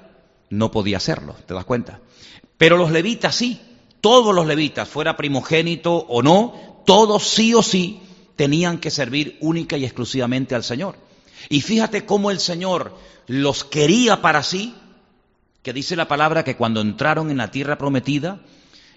[0.50, 2.00] no podía hacerlo, ¿te das cuenta?
[2.58, 3.62] Pero los levitas sí,
[4.02, 8.00] todos los levitas, fuera primogénito o no, todos sí o sí
[8.36, 11.11] tenían que servir única y exclusivamente al Señor.
[11.50, 12.96] Y fíjate cómo el Señor
[13.28, 14.76] los quería para sí,
[15.64, 18.40] que dice la palabra que cuando entraron en la tierra prometida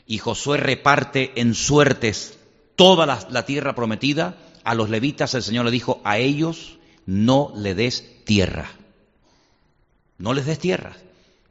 [0.06, 2.38] y Josué reparte en suertes
[2.76, 7.74] toda la, tierra prometida, a los levitas el Señor le dijo, a ellos no le
[7.74, 8.70] des tierra.
[10.18, 10.96] No les des tierra.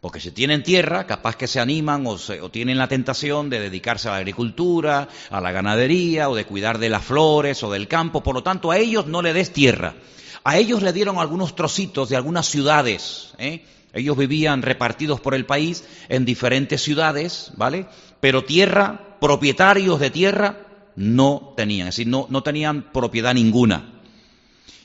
[0.01, 4.09] Porque si tienen tierra, capaz que se animan o, o, tienen la tentación de dedicarse
[4.09, 8.21] a la agricultura, a la ganadería o de cuidar de las flores o del campo.
[8.21, 9.95] Por lo tanto, a ellos no le des tierra.
[10.43, 13.33] A ellos le dieron algunos trocitos de algunas ciudades.
[13.37, 13.63] ¿eh?
[13.93, 17.85] Ellos vivían repartidos por el país en diferentes ciudades, ¿vale?
[18.19, 24.01] Pero tierra, propietarios de tierra, no tenían, es decir, no, no tenían propiedad ninguna.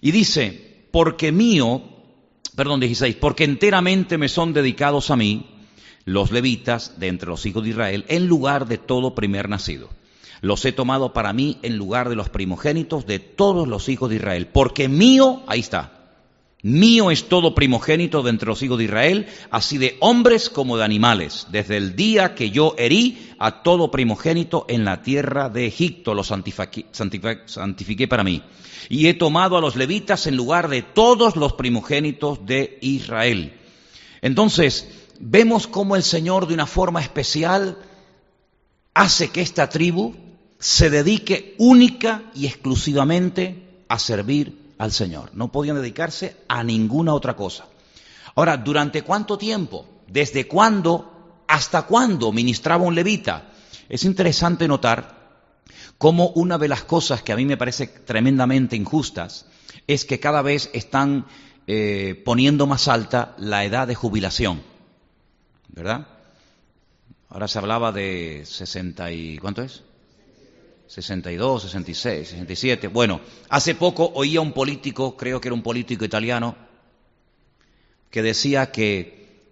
[0.01, 1.83] Y dice, porque mío,
[2.55, 5.47] perdón, 16, porque enteramente me son dedicados a mí
[6.05, 9.91] los levitas de entre los hijos de Israel en lugar de todo primer nacido.
[10.41, 14.17] Los he tomado para mí en lugar de los primogénitos de todos los hijos de
[14.17, 14.47] Israel.
[14.47, 15.99] Porque mío, ahí está,
[16.63, 20.85] Mío es todo primogénito de entre los hijos de Israel, así de hombres como de
[20.85, 26.15] animales, desde el día que yo herí a todo primogénito en la tierra de Egipto,
[26.15, 28.43] lo santifiqué, para mí.
[28.89, 33.57] Y he tomado a los levitas en lugar de todos los primogénitos de Israel.
[34.21, 34.89] Entonces,
[35.21, 37.79] vemos cómo el Señor de una forma especial
[38.95, 40.17] hace que esta tribu
[40.59, 45.31] se dedique única y exclusivamente a servir al Señor.
[45.35, 47.67] No podían dedicarse a ninguna otra cosa.
[48.35, 49.87] Ahora, ¿durante cuánto tiempo?
[50.07, 51.43] ¿Desde cuándo?
[51.47, 53.53] ¿Hasta cuándo ministraba un levita?
[53.89, 55.19] Es interesante notar
[55.97, 59.47] cómo una de las cosas que a mí me parece tremendamente injustas
[59.87, 61.27] es que cada vez están
[61.67, 64.63] eh, poniendo más alta la edad de jubilación.
[65.69, 66.07] ¿Verdad?
[67.29, 69.39] Ahora se hablaba de 60 y...
[69.39, 69.83] ¿Cuánto es?
[70.89, 72.89] 62, 66, 67.
[72.89, 73.21] Bueno,
[73.51, 76.57] hace poco oía un político, creo que era un político italiano,
[78.11, 79.43] que decía que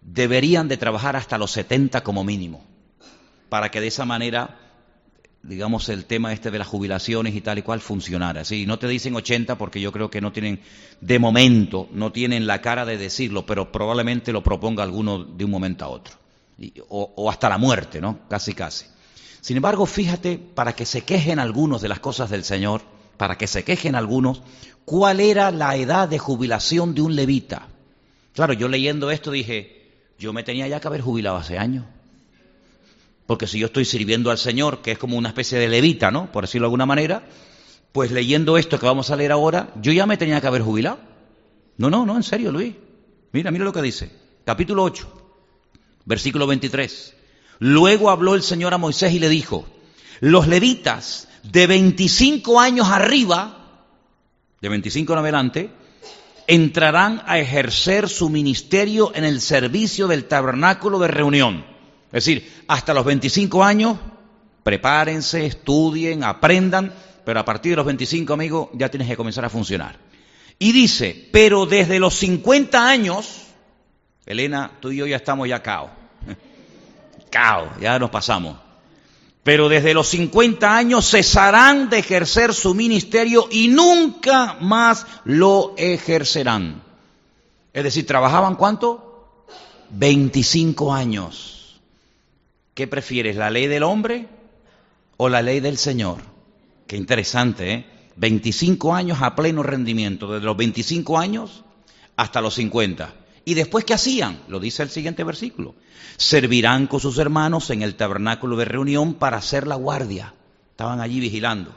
[0.00, 2.64] deberían de trabajar hasta los 70 como mínimo,
[3.48, 4.56] para que de esa manera,
[5.42, 8.44] digamos, el tema este de las jubilaciones y tal y cual funcionara.
[8.44, 10.60] Sí, no te dicen 80 porque yo creo que no tienen,
[11.00, 15.50] de momento, no tienen la cara de decirlo, pero probablemente lo proponga alguno de un
[15.50, 16.14] momento a otro.
[16.88, 18.20] o, o hasta la muerte, ¿no?
[18.28, 18.93] Casi, casi.
[19.44, 22.80] Sin embargo, fíjate, para que se quejen algunos de las cosas del Señor,
[23.18, 24.40] para que se quejen algunos,
[24.86, 27.68] ¿cuál era la edad de jubilación de un levita?
[28.32, 31.84] Claro, yo leyendo esto dije, yo me tenía ya que haber jubilado hace años.
[33.26, 36.32] Porque si yo estoy sirviendo al Señor, que es como una especie de levita, ¿no?
[36.32, 37.26] Por decirlo de alguna manera,
[37.92, 41.00] pues leyendo esto que vamos a leer ahora, yo ya me tenía que haber jubilado.
[41.76, 42.76] No, no, no, en serio, Luis.
[43.32, 44.10] Mira, mira lo que dice.
[44.46, 45.06] Capítulo 8,
[46.06, 47.23] versículo 23.
[47.66, 49.64] Luego habló el Señor a Moisés y le dijo,
[50.20, 53.80] los levitas de 25 años arriba,
[54.60, 55.70] de 25 en adelante,
[56.46, 61.64] entrarán a ejercer su ministerio en el servicio del tabernáculo de reunión.
[62.08, 63.96] Es decir, hasta los 25 años,
[64.62, 66.92] prepárense, estudien, aprendan,
[67.24, 69.98] pero a partir de los 25, amigos, ya tienes que comenzar a funcionar.
[70.58, 73.46] Y dice, pero desde los 50 años,
[74.26, 76.03] Elena, tú y yo ya estamos ya cao.
[77.80, 78.56] Ya nos pasamos.
[79.42, 86.82] Pero desde los 50 años cesarán de ejercer su ministerio y nunca más lo ejercerán.
[87.72, 89.44] Es decir, ¿trabajaban cuánto?
[89.90, 91.80] 25 años.
[92.72, 94.28] ¿Qué prefieres, la ley del hombre
[95.18, 96.18] o la ley del Señor?
[96.86, 97.86] Qué interesante, ¿eh?
[98.16, 101.64] 25 años a pleno rendimiento, desde los 25 años
[102.16, 103.12] hasta los 50.
[103.44, 104.40] ¿Y después qué hacían?
[104.48, 105.74] Lo dice el siguiente versículo.
[106.16, 110.34] Servirán con sus hermanos en el tabernáculo de reunión para hacer la guardia.
[110.70, 111.74] Estaban allí vigilando.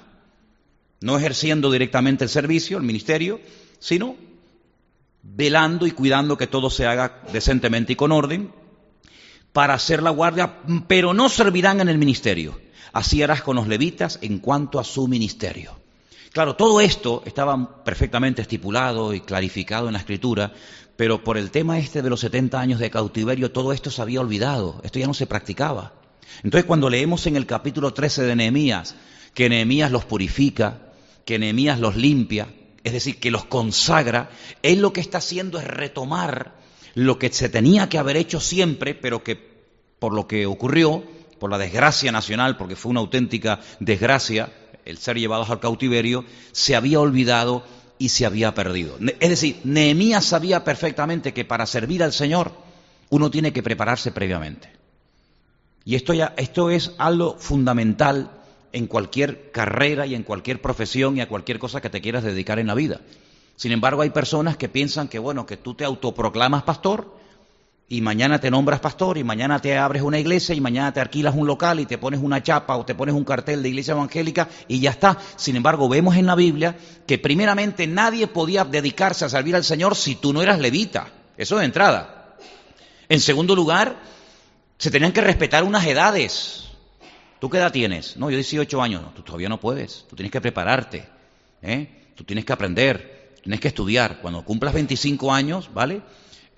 [1.01, 3.39] No ejerciendo directamente el servicio, el ministerio,
[3.79, 4.15] sino
[5.21, 8.51] velando y cuidando que todo se haga decentemente y con orden
[9.51, 12.59] para hacer la guardia, pero no servirán en el ministerio.
[12.93, 15.76] Así harás con los levitas en cuanto a su ministerio.
[16.31, 20.53] Claro, todo esto estaba perfectamente estipulado y clarificado en la escritura,
[20.95, 24.21] pero por el tema este de los 70 años de cautiverio, todo esto se había
[24.21, 25.93] olvidado, esto ya no se practicaba.
[26.43, 28.95] Entonces, cuando leemos en el capítulo 13 de Nehemías
[29.33, 30.79] que Nehemías los purifica,
[31.23, 32.47] que Nehemías los limpia,
[32.83, 34.31] es decir, que los consagra,
[34.63, 36.55] él lo que está haciendo es retomar
[36.95, 39.35] lo que se tenía que haber hecho siempre, pero que
[39.99, 41.03] por lo que ocurrió,
[41.39, 44.51] por la desgracia nacional, porque fue una auténtica desgracia,
[44.87, 47.63] el ser llevados al cautiverio, se había olvidado
[47.99, 48.97] y se había perdido.
[49.19, 52.51] Es decir, Nehemías sabía perfectamente que para servir al Señor
[53.09, 54.71] uno tiene que prepararse previamente.
[55.85, 58.31] Y esto, ya, esto es algo fundamental
[58.73, 62.59] en cualquier carrera y en cualquier profesión y a cualquier cosa que te quieras dedicar
[62.59, 63.01] en la vida.
[63.55, 67.16] Sin embargo, hay personas que piensan que, bueno, que tú te autoproclamas pastor
[67.89, 71.33] y mañana te nombras pastor y mañana te abres una iglesia y mañana te alquilas
[71.35, 74.49] un local y te pones una chapa o te pones un cartel de iglesia evangélica
[74.67, 75.17] y ya está.
[75.37, 79.95] Sin embargo, vemos en la Biblia que primeramente nadie podía dedicarse a servir al Señor
[79.95, 81.07] si tú no eras levita.
[81.37, 82.35] Eso de entrada.
[83.07, 83.97] En segundo lugar,
[84.77, 86.65] se tenían que respetar unas edades.
[87.39, 88.17] ¿Tú qué edad tienes?
[88.17, 89.01] No, yo 18 años.
[89.01, 90.05] No, tú todavía no puedes.
[90.09, 91.07] Tú tienes que prepararte.
[91.61, 92.11] ¿eh?
[92.15, 93.35] Tú tienes que aprender.
[93.41, 94.19] Tienes que estudiar.
[94.19, 96.01] Cuando cumplas 25 años, ¿vale?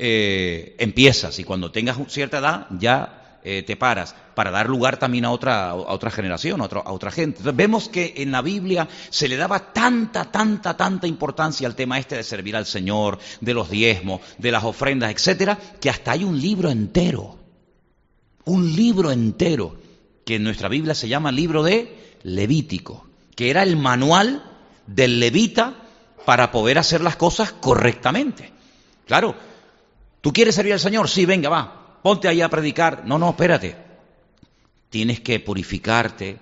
[0.02, 5.26] Eh, empiezas y cuando tengas cierta edad ya eh, te paras para dar lugar también
[5.26, 7.40] a otra, a otra generación, a otra, a otra gente.
[7.40, 12.00] Entonces vemos que en la Biblia se le daba tanta, tanta, tanta importancia al tema
[12.00, 16.24] este de servir al Señor, de los diezmos, de las ofrendas, etcétera, que hasta hay
[16.24, 17.38] un libro entero,
[18.46, 19.76] un libro entero,
[20.26, 24.44] que en nuestra Biblia se llama libro de Levítico, que era el manual
[24.88, 25.76] del levita
[26.26, 28.54] para poder hacer las cosas correctamente.
[29.06, 29.36] Claro,
[30.22, 31.10] ¿Tú quieres servir al Señor?
[31.10, 32.00] Sí, venga, va.
[32.02, 33.04] Ponte ahí a predicar.
[33.06, 33.76] No, no, espérate.
[34.90, 36.38] Tienes que purificarte,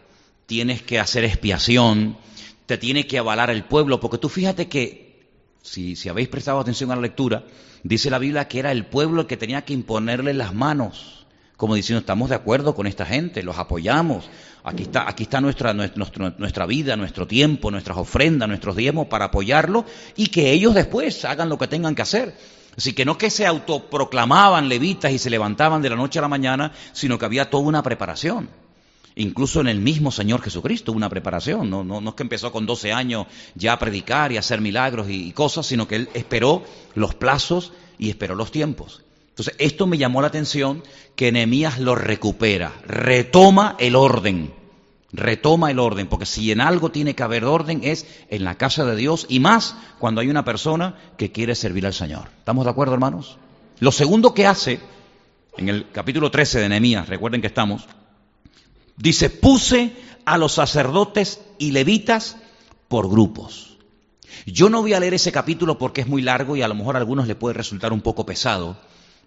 [0.46, 2.18] tienes que hacer expiación,
[2.66, 5.28] te tiene que avalar el pueblo, porque tú fíjate que,
[5.62, 7.44] si, si habéis prestado atención a la lectura,
[7.84, 11.26] dice la Biblia que era el pueblo el que tenía que imponerle las manos,
[11.58, 14.30] como diciendo, estamos de acuerdo con esta gente, los apoyamos,
[14.64, 19.26] aquí está, aquí está nuestra, nuestra, nuestra vida, nuestro tiempo, nuestras ofrendas, nuestros diezmos para
[19.26, 19.86] apoyarlo
[20.16, 22.36] y que ellos después hagan lo que tengan que hacer.
[22.78, 26.28] Así que no que se autoproclamaban levitas y se levantaban de la noche a la
[26.28, 28.50] mañana, sino que había toda una preparación.
[29.16, 31.72] Incluso en el mismo Señor Jesucristo una preparación.
[31.72, 34.62] No, no, no es que empezó con 12 años ya a predicar y a hacer
[34.62, 36.64] milagros y, cosas, sino que él esperó
[36.94, 39.02] los plazos y esperó los tiempos.
[39.30, 40.84] Entonces, esto me llamó la atención
[41.16, 44.54] que Nehemías lo recupera, retoma el orden
[45.18, 48.86] retoma el orden, porque si en algo tiene que haber orden es en la casa
[48.86, 52.30] de Dios y más cuando hay una persona que quiere servir al Señor.
[52.38, 53.38] ¿Estamos de acuerdo, hermanos?
[53.80, 54.80] Lo segundo que hace,
[55.58, 57.86] en el capítulo 13 de Nehemías, recuerden que estamos,
[58.96, 62.38] dice, puse a los sacerdotes y levitas
[62.88, 63.78] por grupos.
[64.46, 66.96] Yo no voy a leer ese capítulo porque es muy largo y a lo mejor
[66.96, 68.78] a algunos le puede resultar un poco pesado,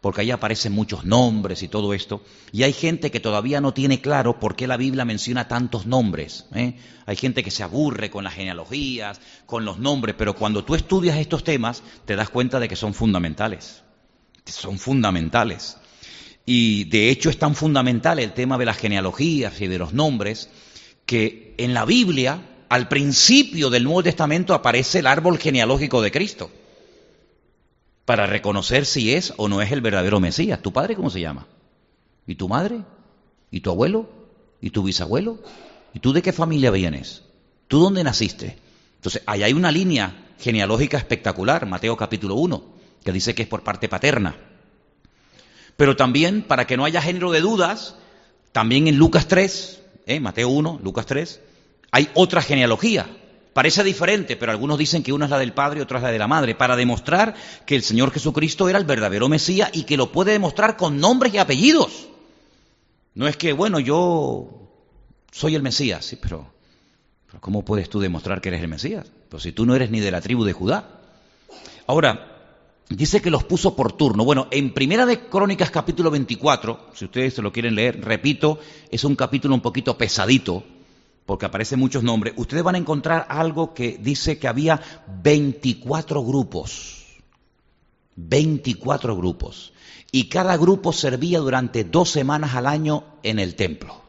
[0.01, 4.01] porque ahí aparecen muchos nombres y todo esto, y hay gente que todavía no tiene
[4.01, 6.47] claro por qué la Biblia menciona tantos nombres.
[6.55, 6.77] ¿eh?
[7.07, 11.19] Hay gente que se aburre con las genealogías, con los nombres, pero cuando tú estudias
[11.19, 13.83] estos temas te das cuenta de que son fundamentales.
[14.47, 15.77] Son fundamentales.
[16.47, 20.49] Y de hecho es tan fundamental el tema de las genealogías y de los nombres
[21.05, 26.51] que en la Biblia, al principio del Nuevo Testamento, aparece el árbol genealógico de Cristo
[28.05, 30.61] para reconocer si es o no es el verdadero Mesías.
[30.61, 31.47] ¿Tu padre cómo se llama?
[32.27, 32.81] ¿Y tu madre?
[33.51, 34.09] ¿Y tu abuelo?
[34.61, 35.39] ¿Y tu bisabuelo?
[35.95, 37.23] ¿Y tú de qué familia vienes?
[37.69, 38.59] ¿Tú dónde naciste?
[38.97, 42.63] Entonces, ahí hay una línea genealógica espectacular, Mateo capítulo 1,
[43.05, 44.37] que dice que es por parte paterna.
[45.77, 47.97] Pero también, para que no haya género de dudas,
[48.53, 50.21] también en Lucas 3, ¿eh?
[50.21, 51.41] Mateo 1, Lucas 3,
[51.91, 53.09] hay otra genealogía,
[53.53, 56.13] Parece diferente, pero algunos dicen que una es la del Padre y otra es la
[56.13, 57.35] de la Madre, para demostrar
[57.67, 61.35] que el Señor Jesucristo era el verdadero Mesías y que lo puede demostrar con nombres
[61.35, 62.09] y apellidos.
[63.15, 64.71] No es que, bueno, yo
[65.33, 66.53] soy el Mesías, sí, pero,
[67.41, 69.11] ¿cómo puedes tú demostrar que eres el Mesías?
[69.29, 71.01] Pues si tú no eres ni de la tribu de Judá.
[71.89, 72.31] Ahora,
[72.89, 74.25] dice que los puso por turno.
[74.25, 78.61] Bueno, en Primera de Crónicas capítulo 24, si ustedes se lo quieren leer, repito,
[78.91, 80.65] es un capítulo un poquito pesadito,
[81.31, 82.35] porque aparecen muchos nombres.
[82.37, 84.83] Ustedes van a encontrar algo que dice que había
[85.23, 87.07] 24 grupos.
[88.17, 89.73] 24 grupos.
[90.11, 94.03] Y cada grupo servía durante dos semanas al año en el templo.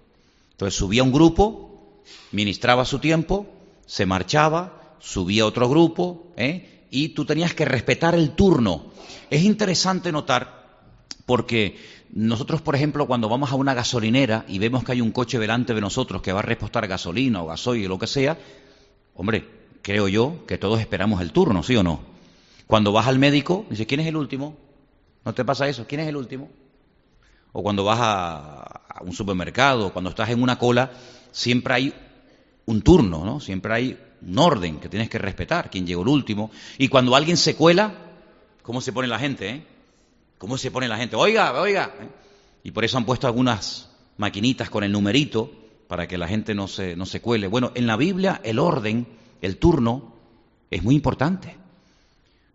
[0.54, 3.46] Entonces subía un grupo, ministraba su tiempo,
[3.86, 6.88] se marchaba, subía otro grupo, ¿eh?
[6.90, 8.86] y tú tenías que respetar el turno.
[9.30, 10.80] Es interesante notar
[11.28, 11.78] porque
[12.14, 15.74] nosotros, por ejemplo, cuando vamos a una gasolinera y vemos que hay un coche delante
[15.74, 18.38] de nosotros que va a repostar gasolina o gasoil o lo que sea,
[19.16, 19.48] hombre,
[19.82, 22.02] creo yo que todos esperamos el turno, ¿sí o no?
[22.68, 24.58] Cuando vas al médico, dices, ¿quién es el último?
[25.24, 25.86] ¿No te pasa eso?
[25.88, 26.50] ¿Quién es el último?
[27.54, 30.92] O cuando vas a, a un supermercado, cuando estás en una cola,
[31.32, 31.94] siempre hay
[32.66, 33.40] un turno, ¿no?
[33.40, 36.52] Siempre hay un orden que tienes que respetar, quién llegó el último.
[36.78, 37.94] Y cuando alguien se cuela,
[38.64, 39.50] ¿cómo se pone la gente?
[39.50, 39.71] Eh?
[40.42, 41.16] ¿Cómo se pone la gente?
[41.16, 41.94] Oiga, oiga.
[42.64, 45.52] Y por eso han puesto algunas maquinitas con el numerito
[45.88, 47.46] para que la gente no se, no se cuele.
[47.46, 49.06] Bueno, en la Biblia el orden,
[49.40, 50.16] el turno,
[50.72, 51.56] es muy importante.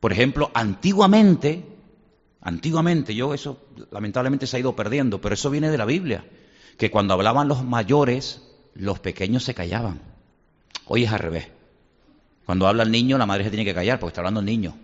[0.01, 1.65] Por ejemplo, antiguamente,
[2.41, 6.25] antiguamente, yo eso lamentablemente se ha ido perdiendo, pero eso viene de la Biblia,
[6.79, 8.43] que cuando hablaban los mayores,
[8.75, 10.01] los pequeños se callaban.
[10.87, 11.47] Hoy es al revés.
[12.47, 14.77] Cuando habla el niño, la madre se tiene que callar porque está hablando el niño.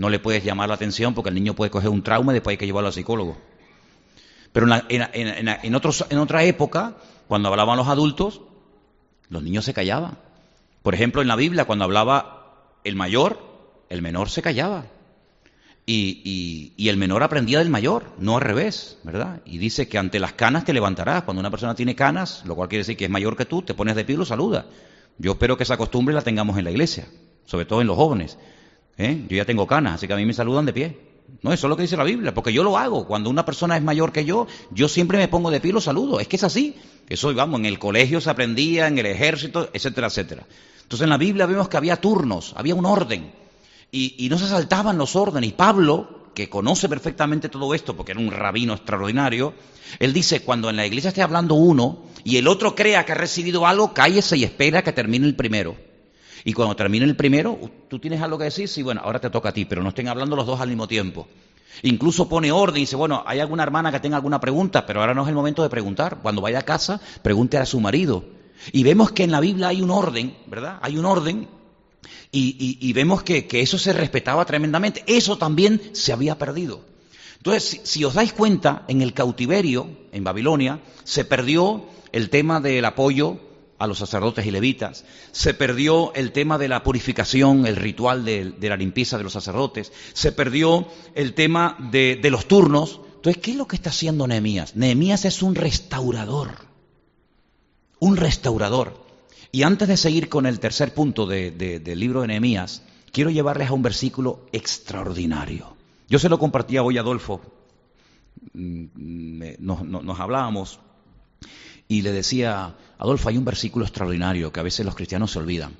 [0.00, 2.54] No le puedes llamar la atención porque el niño puede coger un trauma y después
[2.54, 3.36] hay que llevarlo al psicólogo.
[4.50, 6.96] Pero en, otros, en otra época,
[7.28, 8.40] cuando hablaban los adultos,
[9.28, 10.16] los niños se callaban.
[10.82, 13.40] Por ejemplo, en la Biblia, cuando hablaba el mayor,
[13.90, 14.86] el menor se callaba.
[15.84, 19.42] Y, y, el menor aprendía del mayor, no al revés, ¿verdad?
[19.44, 21.24] Y dice que ante las canas te levantarás.
[21.24, 23.74] Cuando una persona tiene canas, lo cual quiere decir que es mayor que tú, te
[23.74, 24.64] pones de pie y lo saluda.
[25.18, 27.06] Yo espero que esa costumbre la tengamos en la iglesia,
[27.44, 28.38] sobre todo en los jóvenes.
[29.00, 29.24] ¿Eh?
[29.28, 30.98] Yo ya tengo canas, así que a mí me saludan de pie.
[31.42, 33.06] No, eso es lo que dice la Biblia, porque yo lo hago.
[33.06, 35.80] Cuando una persona es mayor que yo, yo siempre me pongo de pie y lo
[35.80, 36.20] saludo.
[36.20, 36.76] Es que es así.
[37.08, 40.46] Eso, vamos, en el colegio se aprendía, en el ejército, etcétera, etcétera.
[40.82, 43.32] Entonces en la Biblia vemos que había turnos, había un orden.
[43.92, 45.50] Y, y no se saltaban los órdenes.
[45.50, 49.54] Y Pablo, que conoce perfectamente todo esto, porque era un rabino extraordinario,
[49.98, 53.16] él dice, cuando en la iglesia esté hablando uno y el otro crea que ha
[53.16, 55.76] recibido algo, cállese y espera que termine el primero.
[56.44, 59.50] Y cuando termine el primero, tú tienes algo que decir, sí, bueno, ahora te toca
[59.50, 61.28] a ti, pero no estén hablando los dos al mismo tiempo.
[61.82, 65.14] Incluso pone orden y dice, bueno, hay alguna hermana que tenga alguna pregunta, pero ahora
[65.14, 66.18] no es el momento de preguntar.
[66.22, 68.24] Cuando vaya a casa, pregunte a su marido.
[68.72, 70.78] Y vemos que en la Biblia hay un orden, ¿verdad?
[70.82, 71.48] Hay un orden
[72.32, 75.02] y, vemos que, eso se respetaba tremendamente.
[75.06, 76.84] Eso también se había perdido.
[77.38, 82.84] Entonces, si, os dais cuenta, en el cautiverio, en Babilonia, se perdió el tema del
[82.84, 83.38] apoyo
[83.80, 88.54] a los sacerdotes y levitas, se perdió el tema de la purificación, el ritual de,
[88.60, 93.00] la limpieza de los sacerdotes, se perdió el tema de, de los turnos.
[93.16, 94.76] Entonces, ¿qué es lo que está haciendo Nehemías?
[94.76, 96.50] Nehemías es un restaurador,
[97.98, 99.04] un restaurador.
[99.50, 103.72] Y antes de seguir con el tercer punto del libro de Nehemías, quiero llevarles a
[103.72, 105.76] un versículo extraordinario.
[106.08, 107.40] Yo se lo compartía hoy a Adolfo,
[108.52, 108.84] mm,
[109.58, 110.80] nos, hablábamos
[111.88, 115.74] y le decía, Adolfo, hay un versículo extraordinario que a veces los cristianos se olvidan.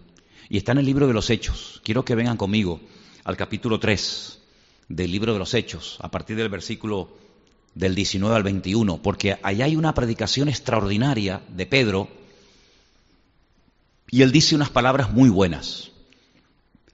[0.48, 1.82] Y está en el libro de los Hechos.
[1.84, 2.80] Quiero que vengan conmigo
[3.24, 4.38] al capítulo 3
[4.88, 7.14] del libro de los Hechos, a partir del versículo
[7.74, 12.08] del 19 al 21, porque allá hay una predicación extraordinaria de Pedro
[14.10, 15.90] y él dice unas palabras muy buenas.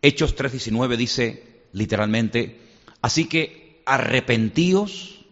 [0.03, 2.61] Hechos 3:19 dice literalmente,
[3.01, 5.25] así que arrepentíos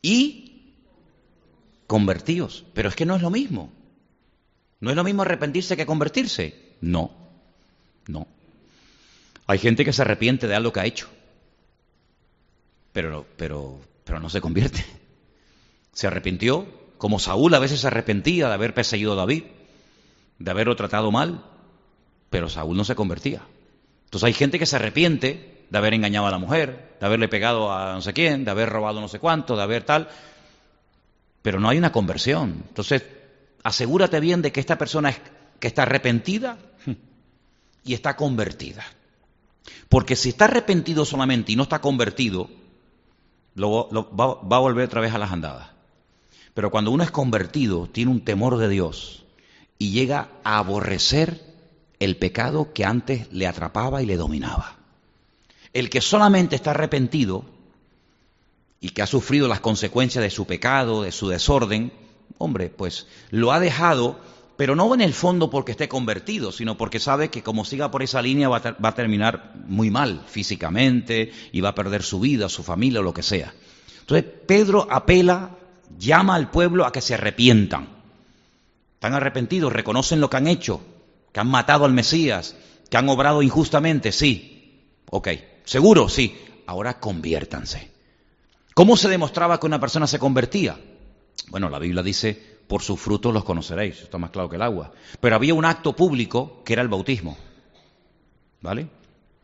[0.00, 0.76] y
[1.88, 2.64] convertíos.
[2.72, 3.79] Pero es que no es lo mismo.
[4.80, 6.74] No es lo mismo arrepentirse que convertirse.
[6.80, 7.10] No,
[8.06, 8.26] no.
[9.46, 11.08] Hay gente que se arrepiente de algo que ha hecho,
[12.92, 14.84] pero, pero, pero no se convierte.
[15.92, 16.66] Se arrepintió,
[16.98, 19.42] como Saúl a veces se arrepentía de haber perseguido a David
[20.40, 21.44] de haberlo tratado mal,
[22.30, 23.42] pero Saúl no se convertía.
[24.04, 27.72] Entonces hay gente que se arrepiente de haber engañado a la mujer, de haberle pegado
[27.72, 30.08] a no sé quién, de haber robado no sé cuánto, de haber tal,
[31.42, 32.64] pero no hay una conversión.
[32.68, 33.04] Entonces,
[33.62, 35.20] asegúrate bien de que esta persona es,
[35.58, 36.58] que está arrepentida
[37.84, 38.84] y está convertida.
[39.88, 42.48] Porque si está arrepentido solamente y no está convertido,
[43.58, 45.70] va, va a volver otra vez a las andadas.
[46.54, 49.24] Pero cuando uno es convertido, tiene un temor de Dios,
[49.80, 51.40] y llega a aborrecer
[52.00, 54.76] el pecado que antes le atrapaba y le dominaba.
[55.72, 57.44] El que solamente está arrepentido
[58.78, 61.92] y que ha sufrido las consecuencias de su pecado, de su desorden,
[62.38, 64.18] hombre, pues lo ha dejado,
[64.56, 68.02] pero no en el fondo porque esté convertido, sino porque sabe que como siga por
[68.02, 72.62] esa línea va a, terminar muy mal físicamente y va a perder su vida, su
[72.62, 73.54] familia o lo que sea.
[74.00, 75.56] Entonces Pedro apela,
[75.98, 77.88] llama al pueblo a que se arrepientan.
[78.94, 80.82] Están arrepentidos, reconocen lo que han hecho,
[81.32, 82.54] que han matado al Mesías,
[82.90, 84.84] que han obrado injustamente, sí.
[85.10, 85.28] Ok,
[85.64, 86.36] seguro, sí.
[86.66, 87.90] Ahora conviértanse.
[88.74, 90.78] ¿Cómo se demostraba que una persona se convertía?
[91.48, 94.92] Bueno, la Biblia dice, por sus frutos los conoceréis, está más claro que el agua.
[95.20, 97.36] Pero había un acto público que era el bautismo.
[98.60, 98.88] ¿Vale?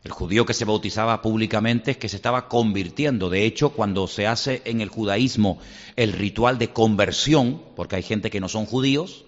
[0.03, 3.29] El judío que se bautizaba públicamente es que se estaba convirtiendo.
[3.29, 5.59] De hecho, cuando se hace en el judaísmo
[5.97, 9.25] el ritual de conversión, porque hay gente que no son judíos,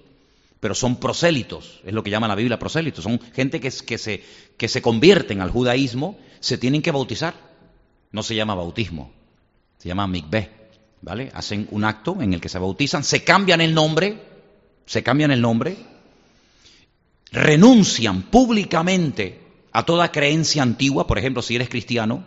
[0.61, 4.23] pero son prosélitos, es lo que llama la Biblia prosélitos, son gente que, que, se,
[4.57, 7.33] que se convierten al judaísmo, se tienen que bautizar.
[8.11, 9.11] No se llama bautismo,
[9.77, 10.58] se llama mikveh,
[11.01, 11.31] ¿vale?
[11.33, 14.21] Hacen un acto en el que se bautizan, se cambian el nombre,
[14.85, 15.77] se cambian el nombre,
[17.31, 19.41] renuncian públicamente
[19.71, 22.23] a toda creencia antigua, por ejemplo, si eres cristiano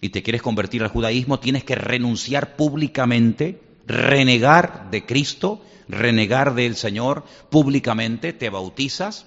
[0.00, 6.76] y te quieres convertir al judaísmo, tienes que renunciar públicamente, renegar de Cristo, renegar del
[6.76, 9.26] Señor públicamente, te bautizas,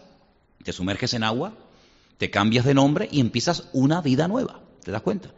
[0.64, 1.54] te sumerges en agua,
[2.18, 4.62] te cambias de nombre y empiezas una vida nueva.
[4.84, 5.30] ¿Te das cuenta?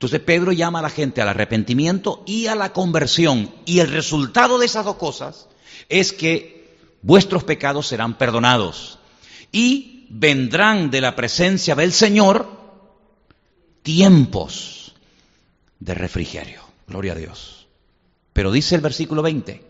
[0.00, 3.54] Entonces Pedro llama a la gente al arrepentimiento y a la conversión.
[3.66, 5.46] Y el resultado de esas dos cosas
[5.90, 8.98] es que vuestros pecados serán perdonados
[9.52, 12.48] y vendrán de la presencia del Señor
[13.82, 14.94] tiempos
[15.80, 16.62] de refrigerio.
[16.86, 17.66] Gloria a Dios.
[18.32, 19.62] Pero dice el versículo 20,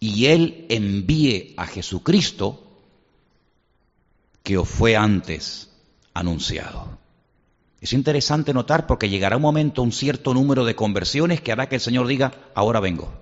[0.00, 2.82] y Él envíe a Jesucristo
[4.42, 5.70] que os fue antes
[6.18, 6.98] anunciado.
[7.80, 11.76] Es interesante notar porque llegará un momento, un cierto número de conversiones que hará que
[11.76, 13.12] el Señor diga, ahora vengo.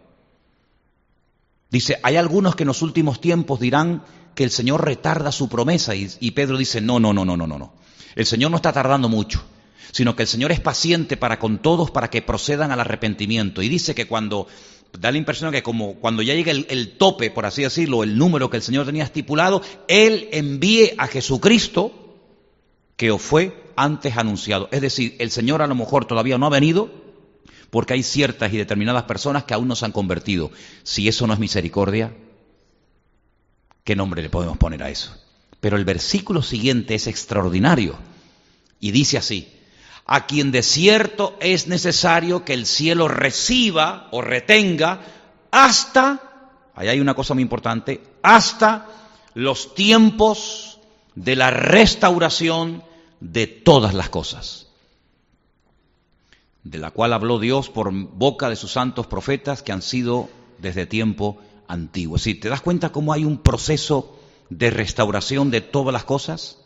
[1.71, 5.95] Dice, hay algunos que en los últimos tiempos dirán que el Señor retarda su promesa
[5.95, 7.73] y, Pedro dice, no, no, no, no, no, no.
[8.15, 9.43] El Señor no está tardando mucho,
[9.91, 13.61] sino que el Señor es paciente para con todos para que procedan al arrepentimiento.
[13.61, 14.47] Y dice que cuando
[14.99, 18.17] da la impresión que como cuando ya llega el, el, tope, por así decirlo, el
[18.17, 22.04] número que el Señor tenía estipulado, Él envíe a Jesucristo
[22.97, 24.69] que os fue antes anunciado.
[24.71, 26.91] Es decir, el Señor a lo mejor todavía no ha venido
[27.71, 30.51] porque hay ciertas y determinadas personas que aún no se han convertido.
[30.85, 32.15] Si eso no es misericordia,
[33.83, 35.17] ¿qué nombre le podemos poner a eso?
[35.61, 37.97] Pero el versículo siguiente es extraordinario
[38.79, 39.49] y dice así,
[40.07, 45.01] a quien de cierto es necesario que el cielo reciba o retenga
[45.51, 48.87] hasta, ahí hay una cosa muy importante, hasta
[49.35, 50.74] los tiempos
[51.15, 52.83] de la restauración
[53.21, 54.67] de todas las cosas,
[56.63, 60.87] de la cual habló Dios por boca de sus santos profetas que han sido desde
[60.87, 61.39] tiempo
[61.69, 62.17] antiguo.
[62.17, 64.19] Decir, ¿te das cuenta cómo hay un proceso
[64.51, 66.59] de restauración de todas las cosas?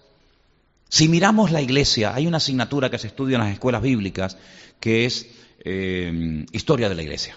[0.89, 4.39] Si miramos la iglesia, hay una asignatura que se estudia en las escuelas bíblicas
[4.81, 5.29] que es
[5.65, 7.37] eh, historia de la iglesia,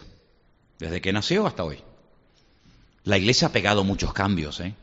[0.79, 1.79] desde que nació hasta hoy.
[3.03, 4.59] La iglesia ha pegado muchos cambios.
[4.59, 4.75] ¿eh?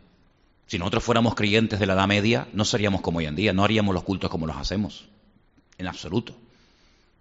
[0.69, 3.65] Si nosotros fuéramos creyentes de la Edad Media, no seríamos como hoy en día, no
[3.65, 5.09] haríamos los cultos como los hacemos,
[5.79, 6.37] en absoluto.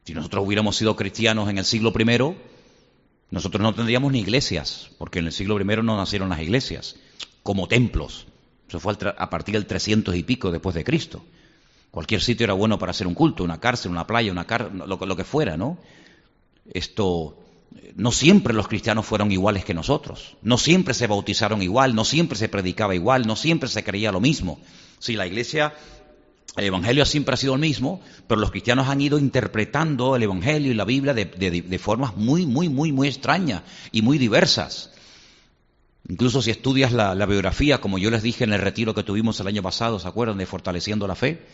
[0.04, 2.36] Si nosotros hubiéramos sido cristianos en el siglo I,
[3.32, 6.98] nosotros no tendríamos ni iglesias, porque en el siglo I no nacieron las iglesias,
[7.42, 8.28] como templos.
[8.68, 11.24] Eso fue a partir del 300 y pico después de Cristo.
[11.90, 14.98] Cualquier sitio era bueno para hacer un culto, una cárcel, una playa, una car lo,
[14.98, 15.78] lo que fuera, ¿no?
[16.74, 17.40] Esto,
[17.96, 22.38] no siempre los cristianos fueron iguales que nosotros, no siempre se bautizaron igual, no siempre
[22.38, 24.60] se predicaba igual, no siempre se creía lo mismo.
[25.00, 25.74] Si la iglesia,
[26.56, 30.72] el evangelio siempre ha sido el mismo, pero los cristianos han ido interpretando el evangelio
[30.72, 34.92] y la Biblia de, formas muy, muy, muy, muy extrañas y muy diversas.
[36.08, 39.40] Incluso si estudias la, la, biografía, como yo les dije en el retiro que tuvimos
[39.40, 41.46] el año pasado, ¿se acuerdan de Fortaleciendo la Fe?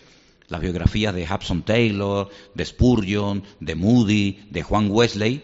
[0.47, 5.41] Las biografías de Hudson Taylor, de Spurgeon, de Moody, de Juan Wesley.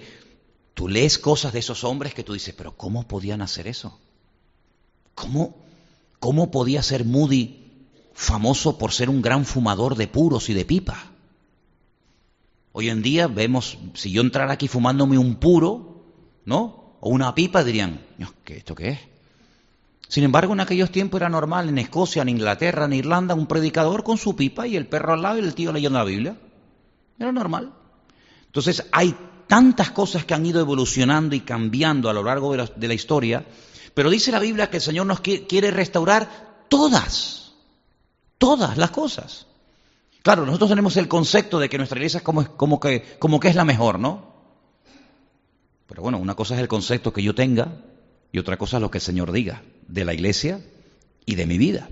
[0.79, 3.99] Tú lees cosas de esos hombres que tú dices, pero ¿cómo podían hacer eso?
[5.13, 5.57] ¿Cómo,
[6.21, 7.65] cómo podía ser Moody
[8.13, 11.11] famoso por ser un gran fumador de puros y de pipa?
[12.71, 16.01] Hoy en día vemos, si yo entrara aquí fumándome un puro,
[16.45, 16.95] ¿no?
[17.01, 17.99] O una pipa, dirían,
[18.45, 18.99] ¿qué esto qué es?
[20.07, 24.05] Sin embargo, en aquellos tiempos era normal, en Escocia, en Inglaterra, en Irlanda, un predicador
[24.05, 26.37] con su pipa y el perro al lado y el tío leyendo la Biblia.
[27.19, 27.73] Era normal.
[28.45, 29.13] Entonces, hay
[29.49, 33.43] tantas cosas que han ido evolucionando y cambiando a lo largo de la, historia,
[33.95, 37.53] pero dice la Biblia que el Señor nos quiere restaurar todas,
[38.37, 39.47] todas las cosas.
[40.21, 43.47] Claro, nosotros tenemos el concepto de que nuestra iglesia es como, como, que, como que
[43.47, 44.35] es la mejor, ¿no?
[45.87, 47.81] Pero bueno, una cosa es el concepto que yo tenga
[48.31, 50.61] y otra cosa es lo que el Señor diga de la iglesia
[51.25, 51.89] y de mi vida.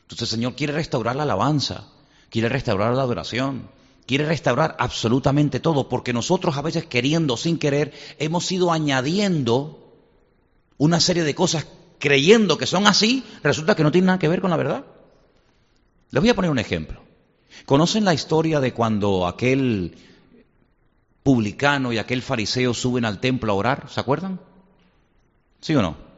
[0.00, 1.88] Entonces el Señor quiere restaurar la alabanza,
[2.30, 3.68] quiere restaurar la adoración,
[4.06, 9.94] quiere restaurar absolutamente todo, porque nosotros a veces queriendo, sin querer, hemos ido añadiendo
[10.78, 11.66] una serie de cosas
[11.98, 14.84] creyendo que son así, resulta que no tienen nada que ver con la verdad.
[16.10, 17.00] Les voy a poner un ejemplo.
[17.66, 19.96] ¿Conocen la historia de cuando aquel
[21.22, 23.88] publicano y aquel fariseo suben al templo a orar?
[23.88, 24.40] ¿Se acuerdan?
[25.60, 26.09] ¿Sí o no?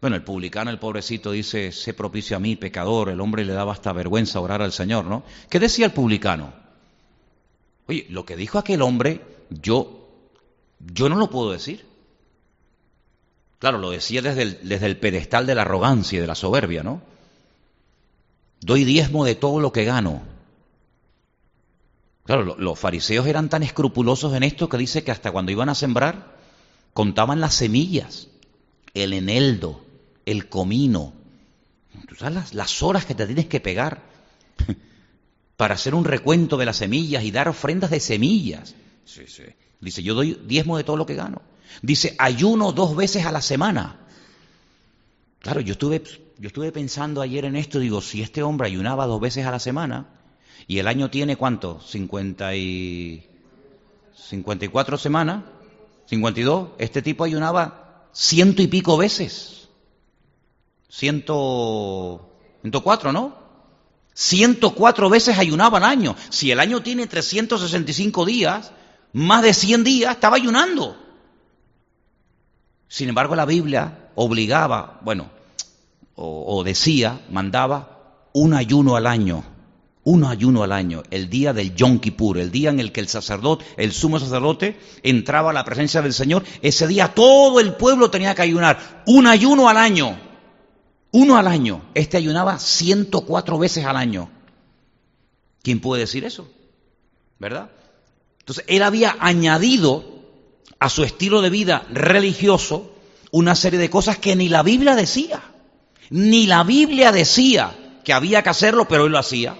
[0.00, 3.08] Bueno, el publicano, el pobrecito, dice, sé propicio a mí, pecador.
[3.08, 5.24] El hombre le daba hasta vergüenza orar al Señor, ¿no?
[5.50, 6.52] ¿Qué decía el publicano?
[7.88, 10.08] Oye, lo que dijo aquel hombre, yo,
[10.78, 11.84] yo no lo puedo decir.
[13.58, 17.02] Claro, lo decía desde el, pedestal de la arrogancia y de la soberbia, ¿no?
[18.60, 20.22] Doy diezmo de todo lo que gano.
[22.24, 25.74] Claro, los fariseos eran tan escrupulosos en esto que dice que hasta cuando iban a
[25.74, 26.36] sembrar
[26.92, 28.28] contaban las semillas,
[28.94, 29.80] el eneldo,
[30.30, 31.14] el comino.
[32.06, 34.02] ¿Tú sabes las, horas que te tienes que pegar
[35.56, 38.74] para hacer un recuento de las semillas y dar ofrendas de semillas?
[39.04, 39.44] Sí, sí.
[39.80, 41.40] Dice, yo doy diezmo de todo lo que gano.
[41.80, 43.96] Dice, ayuno dos veces a la semana.
[45.38, 46.02] Claro, yo estuve,
[46.38, 49.58] yo estuve pensando ayer en esto, digo, si este hombre ayunaba dos veces a la
[49.58, 50.08] semana,
[50.66, 53.26] y el año tiene cuánto, 50 y
[54.14, 55.44] 54 semanas,
[56.06, 59.67] 52, este tipo ayunaba ciento y pico veces.
[60.88, 62.30] Ciento,
[62.62, 63.36] 104, ¿no?
[64.14, 66.16] 104 veces ayunaba al año.
[66.30, 68.72] Si el año tiene 365 días,
[69.12, 70.96] más de 100 días estaba ayunando.
[72.88, 75.30] Sin embargo, la Biblia obligaba, bueno,
[76.16, 79.44] o, decía, mandaba un ayuno al año,
[80.02, 83.08] un ayuno al año, el día del Yom Kippur, el día en el que el
[83.08, 88.10] sacerdote, el sumo sacerdote, entraba a la presencia del Señor, ese día todo el pueblo
[88.10, 90.18] tenía que ayunar, un ayuno al año,
[91.10, 91.82] uno al año.
[91.94, 94.30] Este ayunaba 104 veces al año.
[95.62, 96.48] ¿Quién puede decir eso?
[97.38, 97.70] ¿Verdad?
[98.40, 100.04] Entonces, él había añadido
[100.78, 102.94] a su estilo de vida religioso
[103.30, 105.42] una serie de cosas que ni la Biblia decía.
[106.10, 109.56] Ni la Biblia decía que había que hacerlo, pero él lo hacía.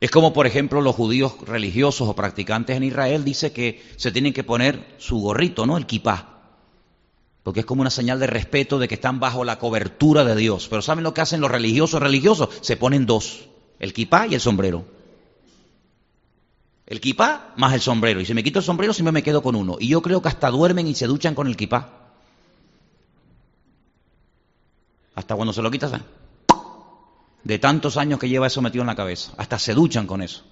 [0.00, 4.32] Es como, por ejemplo, los judíos religiosos o practicantes en Israel dice que se tienen
[4.32, 5.76] que poner su gorrito, ¿no?
[5.76, 6.31] El kipá.
[7.42, 10.68] Porque es como una señal de respeto de que están bajo la cobertura de Dios.
[10.68, 12.48] Pero ¿saben lo que hacen los religiosos religiosos?
[12.60, 14.84] Se ponen dos, el kipá y el sombrero.
[16.86, 18.20] El kipá más el sombrero.
[18.20, 19.76] Y si me quito el sombrero, siempre me quedo con uno.
[19.80, 22.02] Y yo creo que hasta duermen y se duchan con el kipá.
[25.14, 25.92] Hasta cuando se lo quitas,
[27.44, 29.32] de tantos años que lleva eso metido en la cabeza.
[29.36, 30.44] Hasta se duchan con eso.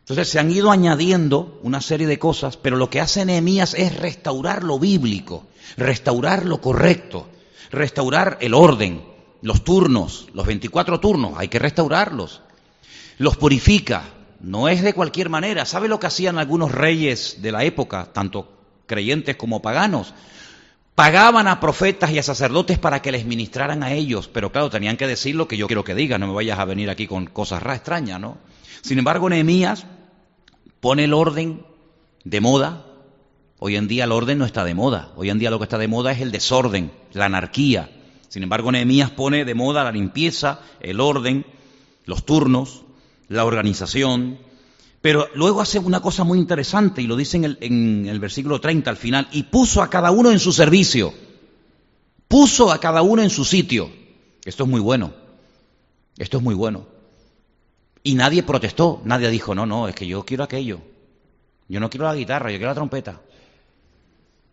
[0.00, 3.96] Entonces se han ido añadiendo una serie de cosas, pero lo que hace Nehemías es
[3.96, 5.46] restaurar lo bíblico,
[5.76, 7.28] restaurar lo correcto,
[7.70, 9.02] restaurar el orden,
[9.42, 12.42] los turnos, los 24 turnos, hay que restaurarlos.
[13.18, 14.04] Los purifica,
[14.40, 15.64] no es de cualquier manera.
[15.64, 18.50] ¿Sabe lo que hacían algunos reyes de la época, tanto
[18.86, 20.14] creyentes como paganos?
[20.94, 24.96] Pagaban a profetas y a sacerdotes para que les ministraran a ellos, pero claro, tenían
[24.96, 27.26] que decir lo que yo quiero que diga, no me vayas a venir aquí con
[27.26, 28.38] cosas extrañas, ¿no?
[28.82, 29.86] Sin embargo, Nehemías
[30.80, 31.64] pone el orden
[32.24, 32.86] de moda.
[33.58, 35.12] Hoy en día el orden no está de moda.
[35.16, 37.90] Hoy en día lo que está de moda es el desorden, la anarquía.
[38.28, 41.44] Sin embargo, Nehemías pone de moda la limpieza, el orden,
[42.04, 42.82] los turnos,
[43.28, 44.38] la organización,
[45.00, 48.96] pero luego hace una cosa muy interesante y lo dice en el, versículo 30 al
[48.96, 51.14] final, y puso a cada uno en su servicio,
[52.28, 53.90] puso a cada uno en su sitio.
[54.44, 55.14] Esto es muy bueno,
[56.18, 56.86] esto es muy bueno.
[58.02, 60.80] Y nadie protestó, nadie dijo, no, no, es que yo quiero aquello,
[61.68, 63.20] yo no quiero la guitarra, yo quiero la trompeta.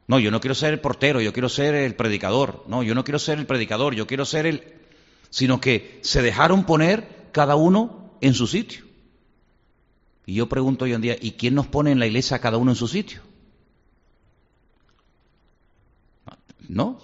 [0.07, 2.63] No, yo no quiero ser el portero, yo quiero ser el predicador.
[2.67, 4.63] No, yo no quiero ser el predicador, yo quiero ser el...
[5.29, 8.85] Sino que se dejaron poner cada uno en su sitio.
[10.25, 12.71] Y yo pregunto hoy en día, ¿y quién nos pone en la iglesia cada uno
[12.71, 13.21] en su sitio?
[16.69, 16.99] ¿No?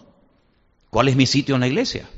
[0.89, 2.10] ¿Cuál es mi sitio en la iglesia?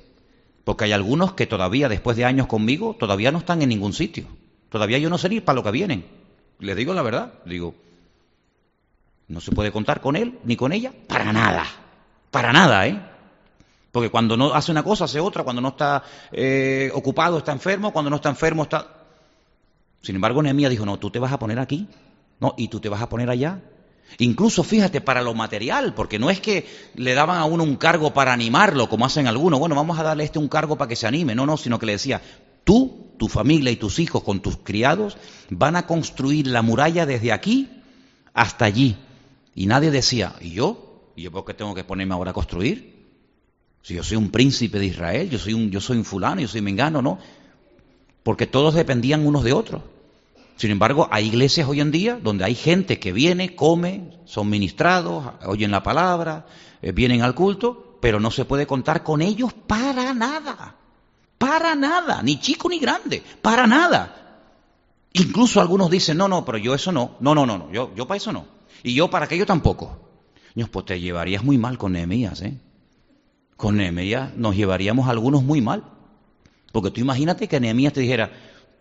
[0.65, 4.25] Porque hay algunos que todavía, después de años conmigo, todavía no están en ningún sitio.
[4.69, 6.05] Todavía yo no sé ni para lo que vienen.
[6.59, 7.33] Les digo la verdad.
[7.45, 7.75] Digo,
[9.27, 11.65] no se puede contar con él ni con ella para nada.
[12.31, 12.99] Para nada, ¿eh?
[13.91, 15.43] Porque cuando no hace una cosa, hace otra.
[15.43, 17.93] Cuando no está eh, ocupado, está enfermo.
[17.93, 18.87] Cuando no está enfermo, está...
[20.01, 21.87] Sin embargo, Nehemías dijo, no, tú te vas a poner aquí.
[22.39, 23.61] No, y tú te vas a poner allá.
[24.17, 28.13] Incluso, fíjate, para lo material, porque no es que le daban a uno un cargo
[28.13, 29.59] para animarlo, como hacen algunos.
[29.59, 31.35] Bueno, vamos a darle este un cargo para que se anime.
[31.35, 32.21] No, no, sino que le decía,
[32.65, 35.17] Tú, tu familia y tus hijos con tus criados
[35.49, 37.69] van a construir la muralla desde aquí
[38.33, 38.97] hasta allí.
[39.53, 41.11] Y nadie decía, ¿y yo?
[41.15, 43.05] ¿Y yo por qué tengo que ponerme ahora a construir?
[43.83, 46.47] Si yo soy un príncipe de Israel, yo soy un, yo soy un fulano, yo
[46.47, 47.19] soy mengano, ¿no?
[48.23, 49.83] Porque todos dependían unos de otros.
[50.55, 55.25] Sin embargo, hay iglesias hoy en día donde hay gente que viene, come, son ministrados,
[55.45, 56.45] oyen la palabra,
[56.81, 60.75] eh, vienen al culto, pero no se puede contar con ellos para nada.
[61.37, 64.41] Para nada, ni chico ni grande, para nada.
[65.13, 68.17] Incluso algunos dicen, no, no, pero yo eso no, no, no, no, yo, yo para
[68.17, 68.45] eso no.
[68.83, 69.99] Y yo para aquello tampoco.
[70.55, 72.57] Dios, pues te llevarías muy mal con Nehemías, ¿eh?
[73.57, 75.83] Con Nehemías nos llevaríamos algunos muy mal.
[76.71, 78.31] Porque tú imagínate que Nehemías te dijera,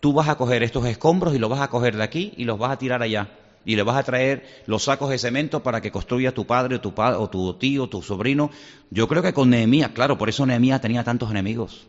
[0.04, 2.58] tú vas a coger estos escombros y los vas a coger de aquí y los
[2.58, 3.30] vas a tirar allá.
[3.64, 6.80] Y le vas a traer los sacos de cemento para que construya tu padre o
[6.82, 8.50] tu, o tu tío, o tu sobrino.
[8.90, 11.86] Yo creo que con Nehemías, claro, por eso Nehemías tenía tantos enemigos.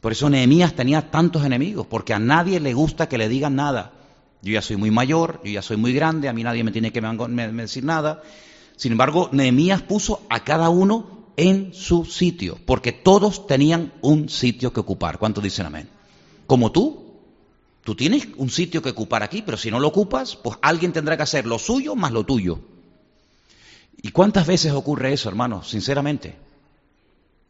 [0.00, 3.92] Por eso Nehemías tenía tantos enemigos, porque a nadie le gusta que le digan nada.
[4.40, 6.92] Yo ya soy muy mayor, yo ya soy muy grande, a mí nadie me tiene
[6.92, 8.22] que decir nada.
[8.76, 14.72] Sin embargo, Nehemías puso a cada uno en su sitio, porque todos tenían un sitio
[14.72, 15.18] que ocupar.
[15.18, 15.95] ¿Cuántos dicen amén?
[16.46, 17.04] Como tú.
[17.84, 21.16] Tú tienes un sitio que ocupar aquí, pero si no lo ocupas, pues alguien tendrá
[21.16, 22.58] que hacer lo suyo más lo tuyo.
[24.02, 25.62] ¿Y cuántas veces ocurre eso, hermano?
[25.62, 26.36] Sinceramente.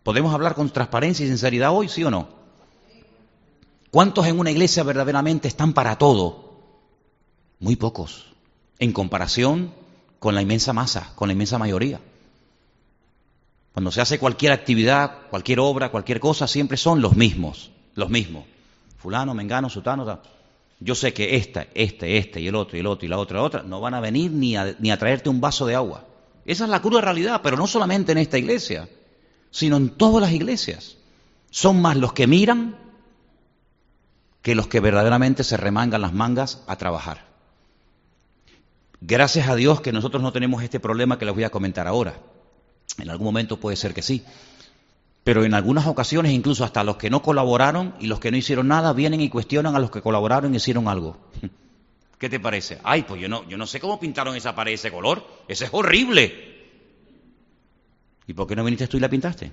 [0.03, 2.29] ¿Podemos hablar con transparencia y sinceridad hoy, sí o no?
[3.91, 6.61] ¿Cuántos en una iglesia verdaderamente están para todo?
[7.59, 8.27] Muy pocos,
[8.79, 9.73] en comparación
[10.19, 11.99] con la inmensa masa, con la inmensa mayoría.
[13.73, 18.45] Cuando se hace cualquier actividad, cualquier obra, cualquier cosa, siempre son los mismos, los mismos
[19.07, 20.21] fulano, mengano, sutano,
[20.81, 23.37] yo sé que esta, este, este y el otro y el otro y la otra,
[23.37, 26.05] la otra, no van a venir ni a, ni a traerte un vaso de agua.
[26.45, 28.89] Esa es la cruda realidad, pero no solamente en esta iglesia,
[29.53, 30.97] sino en todas las iglesias.
[31.51, 32.77] Son más los que miran
[34.43, 37.27] que los que verdaderamente se remangan las mangas a trabajar.
[39.01, 42.19] Gracias a Dios que nosotros no tenemos este problema que les voy a comentar ahora.
[42.99, 44.25] En algún momento puede ser que sí,
[45.27, 48.69] pero en algunas ocasiones incluso hasta los que no colaboraron y los que no hicieron
[48.69, 51.19] nada vienen y cuestionan a los que colaboraron y hicieron algo.
[52.21, 52.79] ¿Qué te parece?
[52.85, 55.27] Ay, pues yo no, yo no sé cómo pintaron esa pared ese color.
[55.49, 56.33] Ese es horrible.
[58.29, 59.51] ¿Y por qué no viniste tú y la pintaste?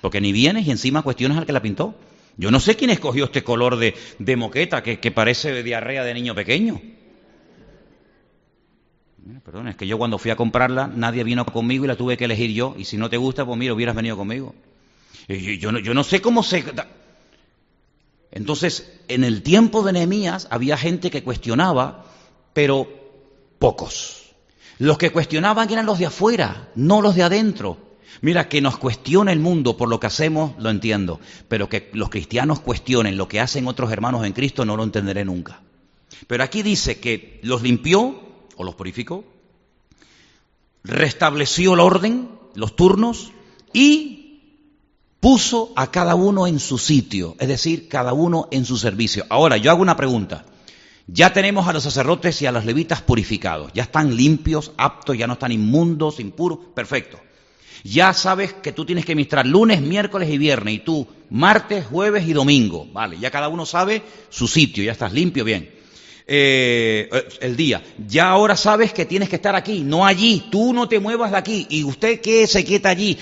[0.00, 1.94] Porque ni vienes y encima cuestionas al que la pintó.
[2.38, 6.14] Yo no sé quién escogió este color de, de moqueta que, que parece diarrea de
[6.14, 6.80] niño pequeño.
[9.44, 12.24] Perdón, es que yo cuando fui a comprarla, nadie vino conmigo y la tuve que
[12.24, 12.74] elegir yo.
[12.76, 14.54] Y si no te gusta, pues mira, hubieras venido conmigo.
[15.28, 16.64] Yo, no, yo no sé cómo se...
[18.32, 22.06] Entonces, en el tiempo de Nehemías había gente que cuestionaba,
[22.52, 22.88] pero
[23.58, 24.32] pocos.
[24.78, 27.78] Los que cuestionaban eran los de afuera, no los de adentro.
[28.20, 32.08] Mira, que nos cuestione el mundo por lo que hacemos, lo entiendo, pero que los
[32.08, 35.60] cristianos cuestionen lo que hacen otros hermanos en Cristo, no lo entenderé nunca.
[36.26, 38.31] Pero aquí dice que los limpió,
[38.64, 39.24] los purificó,
[40.84, 43.32] restableció el orden, los turnos,
[43.72, 44.22] y
[45.20, 49.24] puso a cada uno en su sitio, es decir, cada uno en su servicio.
[49.28, 50.44] Ahora, yo hago una pregunta.
[51.06, 55.26] Ya tenemos a los sacerdotes y a los levitas purificados, ya están limpios, aptos, ya
[55.26, 57.20] no están inmundos, impuros, perfecto.
[57.84, 62.26] Ya sabes que tú tienes que ministrar lunes, miércoles y viernes, y tú martes, jueves
[62.28, 65.81] y domingo, vale, ya cada uno sabe su sitio, ya estás limpio, bien.
[66.26, 67.10] Eh,
[67.40, 67.82] el día.
[68.06, 70.48] Ya ahora sabes que tienes que estar aquí, no allí.
[70.50, 71.66] Tú no te muevas de aquí.
[71.68, 73.18] ¿Y usted qué se quieta allí?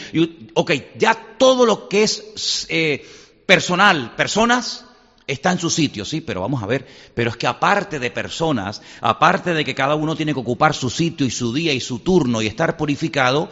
[0.54, 3.04] ok, ya todo lo que es eh,
[3.46, 4.84] personal, personas,
[5.26, 6.86] está en su sitio, sí, pero vamos a ver.
[7.14, 10.90] Pero es que aparte de personas, aparte de que cada uno tiene que ocupar su
[10.90, 13.48] sitio y su día y su turno y estar purificado,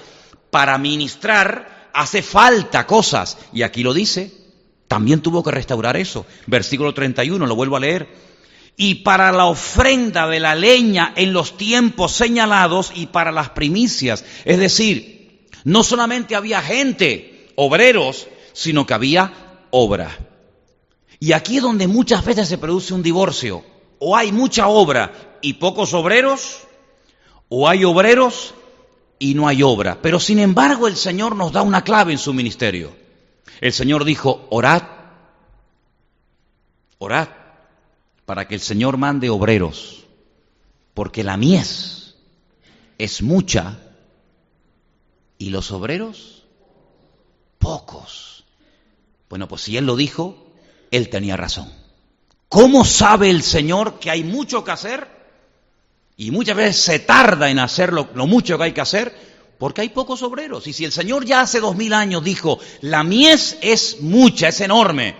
[0.51, 3.39] para ministrar hace falta cosas.
[3.53, 4.33] Y aquí lo dice.
[4.89, 6.25] También tuvo que restaurar eso.
[6.47, 8.09] Versículo 31, lo vuelvo a leer
[8.81, 14.25] y para la ofrenda de la leña en los tiempos señalados y para las primicias.
[14.45, 20.17] Es decir, no solamente había gente, obreros, sino que había obra.
[21.19, 23.65] Y aquí es donde muchas veces se produce un divorcio.
[23.99, 26.61] O hay mucha obra y pocos obreros,
[27.49, 28.55] o hay obreros
[29.19, 29.99] y no hay obra.
[30.01, 32.95] Pero sin embargo el Señor nos da una clave en su ministerio.
[33.61, 34.83] El Señor dijo, orad,
[36.99, 37.38] orad
[38.29, 40.05] para que el Señor mande obreros,
[40.93, 42.15] porque la mies
[42.99, 43.79] es mucha
[45.39, 46.45] y los obreros
[47.59, 48.45] pocos.
[49.31, 50.53] Bueno, pues si Él lo dijo,
[50.91, 51.73] Él tenía razón.
[52.51, 55.09] ¿Cómo sabe el Señor que hay mucho que hacer?
[56.19, 59.17] Y muchas veces se tarda en hacer lo, mucho que hay que hacer,
[59.59, 60.67] porque hay pocos obreros.
[60.67, 64.61] Y si el Señor ya hace dos mil años dijo, la mies es mucha, es
[64.61, 65.17] enorme,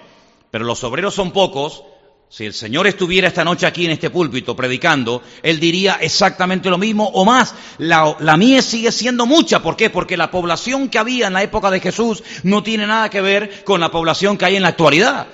[0.51, 1.85] pero los obreros son pocos,
[2.31, 6.77] si el Señor estuviera esta noche aquí en este púlpito predicando, Él diría exactamente lo
[6.77, 7.55] mismo o más.
[7.79, 9.63] La, la sigue siendo mucha.
[9.63, 9.89] ¿Por qué?
[9.89, 13.65] Porque la población que había en la época de Jesús no tiene nada que ver
[13.65, 15.27] con la población que hay en la actualidad.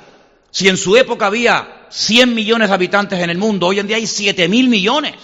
[0.52, 3.96] Si en su época había 100 millones de habitantes en el mundo, hoy en día
[3.96, 5.14] hay 7 mil millones.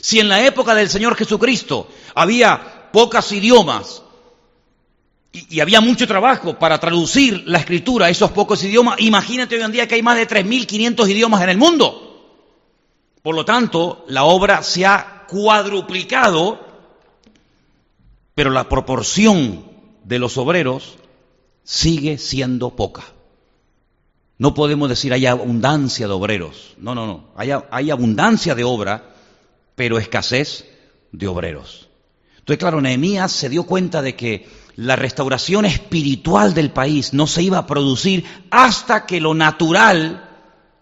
[0.00, 4.02] Si en la época del Señor Jesucristo había pocos idiomas,
[5.32, 9.00] y, había mucho trabajo para traducir la escritura a esos pocos idiomas.
[9.00, 12.08] Imagínate hoy en día que hay más de 3.500 idiomas en el mundo.
[13.22, 16.60] Por lo tanto, la obra se ha cuadruplicado,
[18.34, 19.64] pero la proporción
[20.04, 20.98] de los obreros
[21.64, 23.04] sigue siendo poca.
[24.36, 26.74] No podemos decir hay abundancia de obreros.
[26.78, 27.28] No, no, no.
[27.36, 29.14] Hay, hay abundancia de obra,
[29.76, 30.66] pero escasez
[31.12, 31.88] de obreros.
[32.38, 37.42] Entonces, claro, Nehemías se dio cuenta de que la restauración espiritual del país no se
[37.42, 40.28] iba a producir hasta que lo natural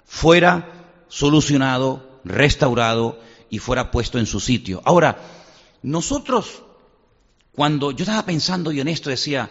[0.04, 4.80] fuera solucionado, restaurado y fuera puesto en su sitio.
[4.84, 5.18] Ahora,
[5.82, 6.62] nosotros,
[7.52, 9.50] cuando yo estaba pensando y en esto decía,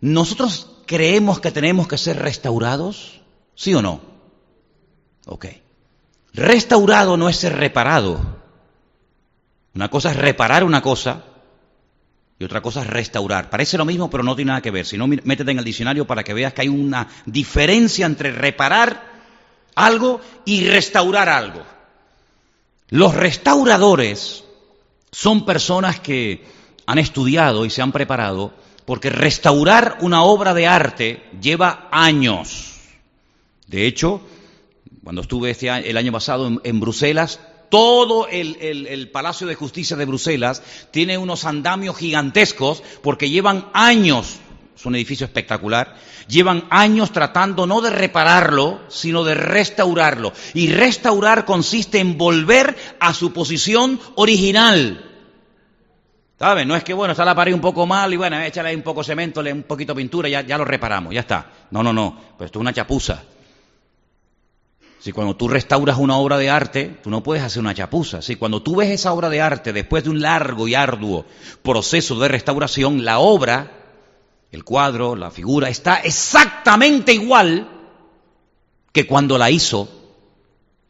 [0.00, 3.20] ¿nosotros creemos que tenemos que ser restaurados?
[3.54, 4.00] ¿Sí o no?
[5.26, 5.46] Ok.
[6.34, 8.40] Restaurado no es ser reparado.
[9.74, 11.24] Una cosa es reparar una cosa
[12.40, 13.50] y otra cosa es restaurar.
[13.50, 14.86] Parece lo mismo, pero no tiene nada que ver.
[14.86, 19.10] Si no, métete en el diccionario para que veas que hay una diferencia entre reparar
[19.74, 21.62] algo y restaurar algo.
[22.88, 24.42] Los restauradores
[25.12, 26.46] son personas que
[26.86, 28.54] han estudiado y se han preparado
[28.86, 32.80] porque restaurar una obra de arte lleva años.
[33.66, 34.22] De hecho,
[35.04, 37.38] cuando estuve este el año pasado en Bruselas,
[37.70, 44.38] todo el, Palacio de Justicia de Bruselas tiene unos andamios gigantescos porque llevan años,
[44.76, 45.96] es un edificio espectacular,
[46.28, 50.32] llevan años tratando no de repararlo, sino de restaurarlo.
[50.52, 55.06] Y restaurar consiste en volver a su posición original.
[56.38, 56.66] ¿Sabes?
[56.66, 59.04] No es que, bueno, está la pared un poco mal y bueno, échale un poco
[59.04, 61.50] cemento, un poquito pintura, ya, ya lo reparamos, ya está.
[61.70, 63.22] No, no, no, pues esto es una chapuza.
[65.00, 68.20] Si cuando tú restauras una obra de arte, tú no puedes hacer una chapuza.
[68.20, 71.24] Si cuando tú ves esa obra de arte después de un largo y arduo
[71.62, 73.72] proceso de restauración, la obra,
[74.52, 77.66] el cuadro, la figura, está exactamente igual
[78.92, 79.88] que cuando la hizo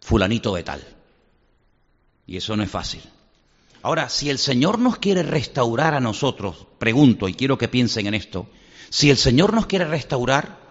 [0.01, 0.85] fulanito de tal.
[2.27, 3.03] Y eso no es fácil.
[3.83, 8.15] Ahora, si el Señor nos quiere restaurar a nosotros, pregunto y quiero que piensen en
[8.15, 8.49] esto,
[8.89, 10.70] si el Señor nos quiere restaurar,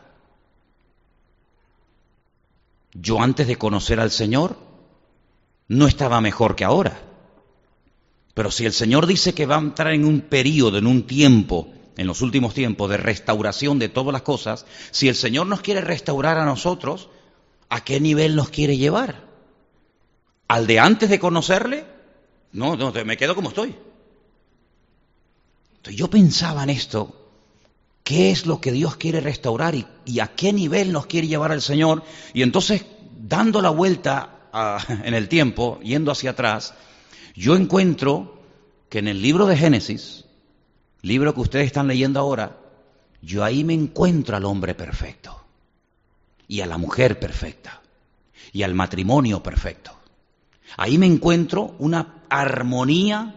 [2.94, 4.58] yo antes de conocer al Señor
[5.68, 7.02] no estaba mejor que ahora.
[8.34, 11.72] Pero si el Señor dice que va a entrar en un periodo, en un tiempo,
[11.98, 15.82] en los últimos tiempos de restauración de todas las cosas, si el Señor nos quiere
[15.82, 17.10] restaurar a nosotros,
[17.70, 19.28] ¿a qué nivel nos quiere llevar?
[20.48, 21.86] ¿Al de antes de conocerle?
[22.52, 23.76] No, no, me quedo como estoy.
[25.76, 27.29] Entonces yo pensaba en esto
[28.10, 31.62] qué es lo que Dios quiere restaurar y, a qué nivel nos quiere llevar el
[31.62, 32.02] Señor.
[32.34, 32.84] Y entonces,
[33.20, 34.50] dando la vuelta
[35.04, 36.74] en el tiempo, yendo hacia atrás,
[37.36, 38.42] yo encuentro
[38.90, 40.26] que en el libro de Génesis,
[41.04, 42.58] libro que ustedes están leyendo ahora,
[43.22, 45.46] yo ahí me encuentro al hombre perfecto
[46.48, 47.80] y a la mujer perfecta
[48.52, 49.92] y al matrimonio perfecto.
[50.78, 53.36] Ahí me encuentro una armonía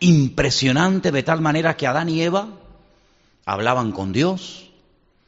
[0.00, 2.61] impresionante de tal manera que Adán y Eva
[3.44, 4.70] hablaban con Dios,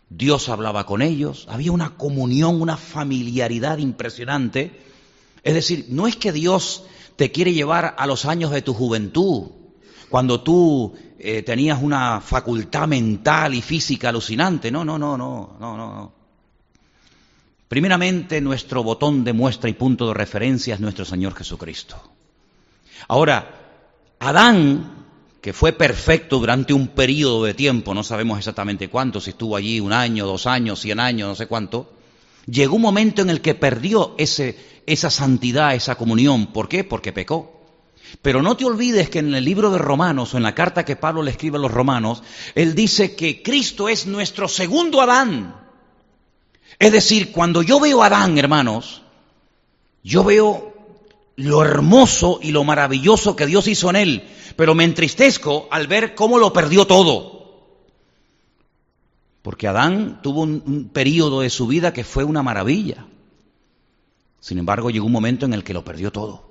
[0.09, 4.81] Dios hablaba con ellos, había una comunión, una familiaridad impresionante.
[5.43, 6.85] Es decir, no es que Dios
[7.17, 9.51] te quiere llevar a los años de tu juventud,
[10.09, 14.71] cuando tú eh, tenías una facultad mental y física alucinante.
[14.71, 16.13] No, no, no, no, no, no.
[17.67, 21.97] Primeramente, nuestro botón de muestra y punto de referencia es nuestro Señor Jesucristo.
[23.09, 23.63] Ahora,
[24.21, 24.94] Adán
[25.45, 29.79] que fue perfecto durante un periodo de tiempo, no sabemos exactamente cuánto, si estuvo allí
[29.79, 31.93] un año, dos años, cien años, no sé cuánto,
[32.47, 36.47] llegó un momento en el que perdió ese, esa santidad, esa comunión.
[36.47, 36.83] ¿Por qué?
[36.83, 37.61] Porque pecó.
[38.23, 40.97] Pero no te olvides que en el libro de Romanos, o en la carta que
[40.97, 42.23] Pablo le escribe a los romanos,
[42.55, 45.57] él dice que Cristo es nuestro segundo Adán.
[46.79, 49.03] Es decir, cuando yo veo a Adán, hermanos,
[50.03, 50.74] yo veo
[51.37, 56.15] lo hermoso y lo maravilloso que Dios hizo en él, pero me entristezco al ver
[56.15, 57.35] cómo lo perdió todo.
[59.43, 63.07] Porque Adán tuvo un, periodo de su vida que fue una maravilla.
[64.41, 66.51] Sin embargo, llegó un momento en el que lo perdió todo.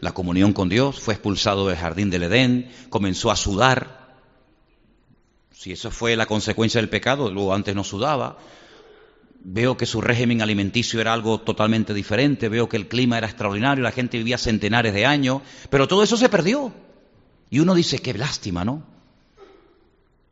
[0.00, 4.18] La comunión con Dios, fue expulsado del jardín del Edén, comenzó a sudar.
[5.52, 8.38] Si eso fue la consecuencia del pecado, luego antes no sudaba.
[9.44, 13.82] Veo que su régimen alimenticio era algo totalmente diferente, veo que el clima era extraordinario,
[13.82, 16.72] la gente vivía centenares de años, pero todo eso se perdió.
[17.50, 18.82] Y uno dice, qué lástima, ¿no?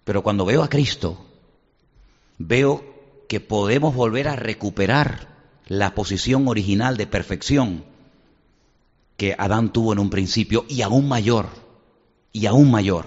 [0.05, 1.25] Pero cuando veo a Cristo,
[2.39, 2.85] veo
[3.29, 5.29] que podemos volver a recuperar
[5.67, 7.85] la posición original de perfección
[9.17, 11.49] que Adán tuvo en un principio y aún mayor,
[12.33, 13.07] y aún mayor.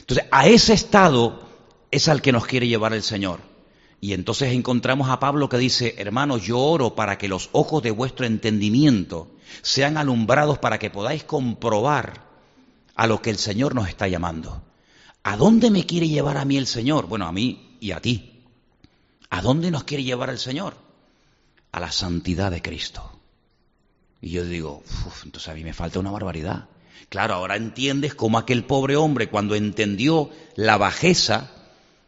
[0.00, 1.48] Entonces, a ese estado
[1.90, 3.40] es al que nos quiere llevar el Señor.
[4.00, 7.90] Y entonces encontramos a Pablo que dice, hermanos, yo oro para que los ojos de
[7.90, 9.28] vuestro entendimiento
[9.62, 12.24] sean alumbrados para que podáis comprobar
[12.94, 14.62] a lo que el Señor nos está llamando.
[15.24, 17.06] ¿A dónde me quiere llevar a mí el Señor?
[17.06, 18.44] Bueno, a mí y a ti.
[19.30, 20.74] ¿A dónde nos quiere llevar el Señor?
[21.72, 23.18] A la santidad de Cristo.
[24.20, 24.82] Y yo digo,
[25.24, 26.68] entonces a mí me falta una barbaridad.
[27.08, 31.50] Claro, ahora entiendes cómo aquel pobre hombre cuando entendió la bajeza,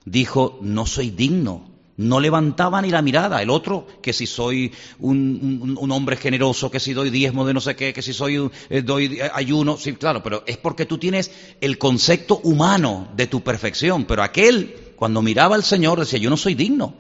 [0.05, 1.70] dijo, no soy digno
[2.01, 3.43] no levantaba ni la mirada.
[3.43, 7.77] El otro, que si soy un, hombre generoso, que si doy diezmo de no sé
[7.77, 11.31] qué, que si soy eh, doy ayuno, sí, claro, pero es porque tú tienes
[11.61, 14.07] el concepto humano de tu perfección.
[14.07, 16.95] Pero aquel, cuando miraba al Señor, decía, yo no soy digno.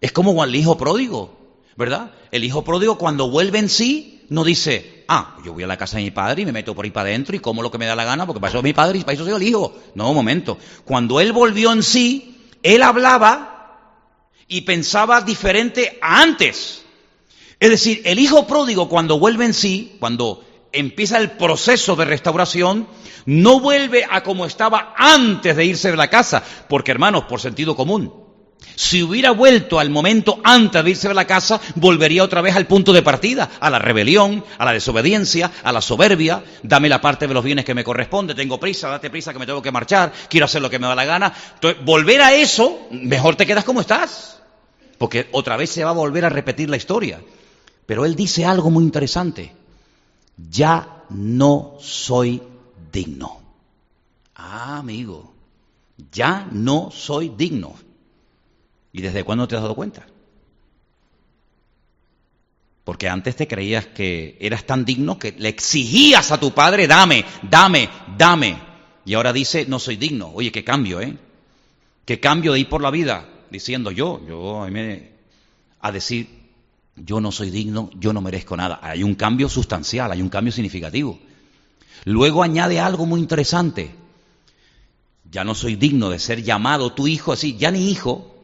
[0.00, 1.36] Es como el hijo pródigo,
[1.76, 2.12] ¿verdad?
[2.30, 5.98] El hijo pródigo cuando vuelve en sí, no dice, ah, yo voy a la casa
[5.98, 7.84] de mi padre y me meto por ahí para adentro y como lo que me
[7.84, 9.74] da la gana, porque para eso es mi padre y para eso soy el hijo.
[9.94, 10.56] No, un momento.
[10.86, 13.57] Cuando él volvió en sí, él hablaba
[14.48, 16.82] y pensaba diferente a antes.
[17.60, 22.86] Es decir, el hijo pródigo cuando vuelve en sí, cuando empieza el proceso de restauración,
[23.26, 27.74] no vuelve a como estaba antes de irse de la casa, porque hermanos, por sentido
[27.76, 28.28] común,
[28.74, 32.66] si hubiera vuelto al momento antes de irse de la casa, volvería otra vez al
[32.66, 37.26] punto de partida, a la rebelión, a la desobediencia, a la soberbia, dame la parte
[37.26, 40.12] de los bienes que me corresponde, tengo prisa, date prisa que me tengo que marchar,
[40.28, 41.32] quiero hacer lo que me da la gana.
[41.54, 44.37] Entonces, volver a eso, mejor te quedas como estás
[44.98, 47.22] porque otra vez se va a volver a repetir la historia.
[47.86, 49.54] Pero él dice algo muy interesante.
[50.50, 52.42] Ya no soy
[52.92, 53.40] digno.
[54.34, 55.32] Ah, amigo,
[56.12, 57.74] ya no soy digno.
[58.92, 60.06] ¿Y desde cuándo te has dado cuenta?
[62.84, 67.24] Porque antes te creías que eras tan digno que le exigías a tu padre, dame,
[67.42, 68.58] dame, dame.
[69.04, 70.30] Y ahora dice, no soy digno.
[70.34, 71.16] Oye, qué cambio, ¿eh?
[72.04, 74.66] Qué cambio de ir por la vida diciendo yo, yo
[75.80, 76.28] a decir,
[76.96, 78.80] yo no soy digno, yo no merezco nada.
[78.82, 81.18] Hay un cambio sustancial, hay un cambio significativo.
[82.04, 83.94] Luego añade algo muy interesante.
[85.30, 88.34] Ya no soy digno de ser llamado tu hijo, así, ya ni hijo,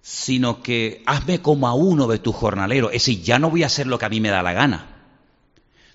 [0.00, 2.92] sino que hazme como a uno de tus jornaleros.
[2.92, 4.86] Es decir, ya no voy a hacer lo que a mí me da la gana,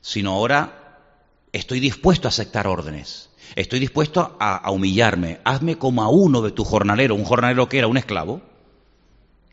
[0.01, 0.99] sino ahora
[1.51, 3.29] estoy dispuesto a aceptar órdenes.
[3.55, 5.39] Estoy dispuesto a, humillarme.
[5.43, 8.41] Hazme como a uno de tus jornaleros, un jornalero que era un esclavo.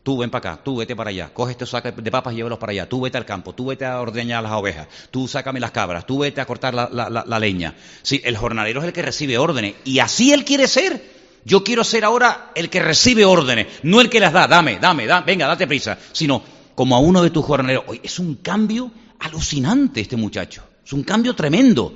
[0.03, 2.57] Tú ven para acá, tú vete para allá, coge estos sacos de papas y llévalos
[2.57, 5.69] para allá, tú vete al campo, tú vete a ordeñar las ovejas, tú sácame las
[5.69, 7.75] cabras, tú vete a cortar la, leña.
[8.01, 11.21] Sí, el jornalero es el que recibe órdenes y así él quiere ser.
[11.45, 15.05] Yo quiero ser ahora el que recibe órdenes, no el que las da, dame, dame,
[15.05, 16.41] dame venga, date prisa, sino
[16.73, 17.85] como a uno de tus jornaleros.
[18.01, 21.93] es un cambio alucinante este muchacho, es un cambio tremendo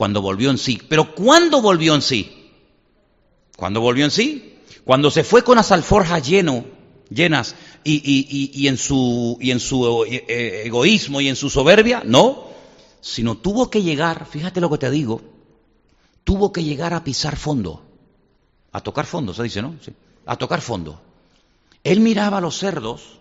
[0.00, 0.80] cuando volvió en sí.
[0.88, 2.48] Pero ¿cuándo volvió en sí?
[3.54, 4.56] ¿Cuándo volvió en sí?
[4.82, 6.64] Cuando se fue con las alforjas lleno,
[7.10, 12.44] llenas y, en su, y en su eh, eh, egoísmo y en su soberbia, no,
[13.02, 15.20] sino tuvo que llegar, fíjate lo que te digo,
[16.24, 17.82] tuvo que llegar a pisar fondo,
[18.72, 19.74] a tocar fondo, se dice, ¿no?
[19.84, 19.92] Sí,
[20.24, 20.98] a tocar fondo.
[21.84, 23.18] Él miraba a los cerdos,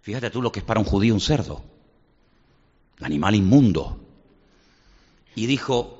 [0.00, 1.62] fíjate tú lo que es para un judío un cerdo,
[2.98, 4.01] animal inmundo,
[5.34, 5.98] y dijo,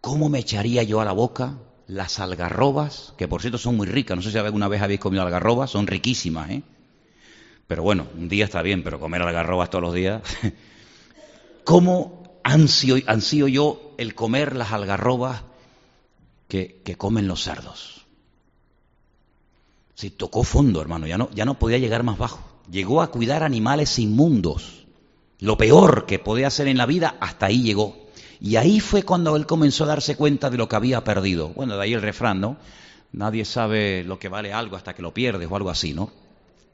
[0.00, 4.16] ¿cómo me echaría yo a la boca las algarrobas, que por cierto son muy ricas,
[4.16, 6.62] no sé si alguna vez habéis comido algarrobas, son riquísimas, ¿eh?
[7.66, 10.22] Pero bueno, un día está bien, pero comer algarrobas todos los días.
[11.64, 15.42] ¿Cómo ansío yo el comer las algarrobas
[16.48, 18.06] que, que comen los cerdos?
[19.94, 22.40] Si tocó fondo, hermano, ya no, ya no podía llegar más bajo.
[22.70, 24.81] Llegó a cuidar animales inmundos
[25.42, 28.06] lo peor que podía hacer en la vida, hasta ahí llegó.
[28.40, 31.48] Y ahí fue cuando él comenzó a darse cuenta de lo que había perdido.
[31.48, 32.58] Bueno, de ahí el refrán, ¿no?
[33.10, 36.12] Nadie sabe lo que vale algo hasta que lo pierdes o algo así, ¿no?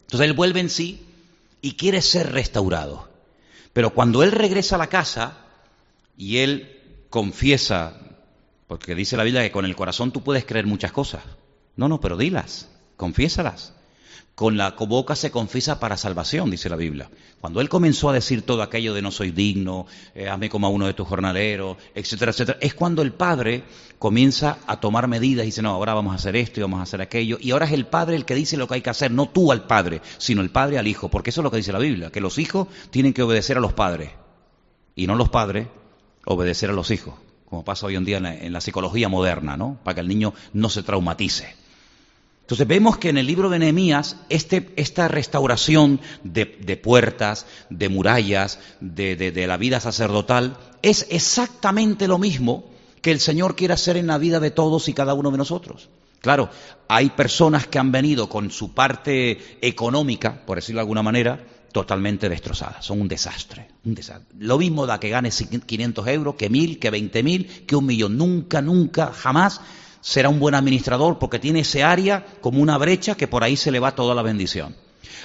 [0.02, 1.02] Entonces él vuelve en sí
[1.62, 3.08] y quiere ser restaurado.
[3.72, 5.38] Pero cuando él regresa a la casa
[6.18, 7.98] y él confiesa,
[8.66, 11.24] porque dice la Biblia que con el corazón tú puedes creer muchas cosas.
[11.76, 13.72] No, no, pero dilas, confiésalas.
[14.38, 17.10] Con la boca se confiesa para salvación, dice la Biblia.
[17.40, 20.70] Cuando él comenzó a decir todo aquello de no soy digno, eh, hazme como a
[20.70, 23.64] uno de tus jornaleros, etcétera, etcétera, es cuando el padre
[23.98, 26.84] comienza a tomar medidas y dice, no, ahora vamos a hacer esto y vamos a
[26.84, 27.38] hacer aquello.
[27.40, 29.50] Y ahora es el padre el que dice lo que hay que hacer, no tú
[29.50, 32.12] al padre, sino el padre al hijo, porque eso es lo que dice la Biblia,
[32.12, 34.12] que los hijos tienen que obedecer a los padres
[34.94, 35.66] y no los padres
[36.26, 37.14] obedecer a los hijos,
[37.44, 39.80] como pasa hoy en día en la, psicología moderna, ¿no?
[39.82, 41.56] Para que el niño no se traumatice.
[42.48, 46.46] Entonces vemos que en el libro de Nehemías este, esta restauración de,
[46.82, 52.64] puertas, de murallas, de, la vida sacerdotal, es exactamente lo mismo
[53.02, 55.90] que el Señor quiere hacer en la vida de todos y cada uno de nosotros.
[56.22, 56.48] Claro,
[56.88, 62.30] hay personas que han venido con su parte económica, por decirlo de alguna manera, totalmente
[62.30, 64.26] destrozadas, son un desastre, un desastre.
[64.38, 68.16] Lo mismo da que gane 500 euros, que 1000, que 20.000, que un millón.
[68.16, 69.60] Nunca, nunca, jamás
[70.00, 73.70] será un buen administrador porque tiene ese área como una brecha que por ahí se
[73.70, 74.74] le va toda la bendición.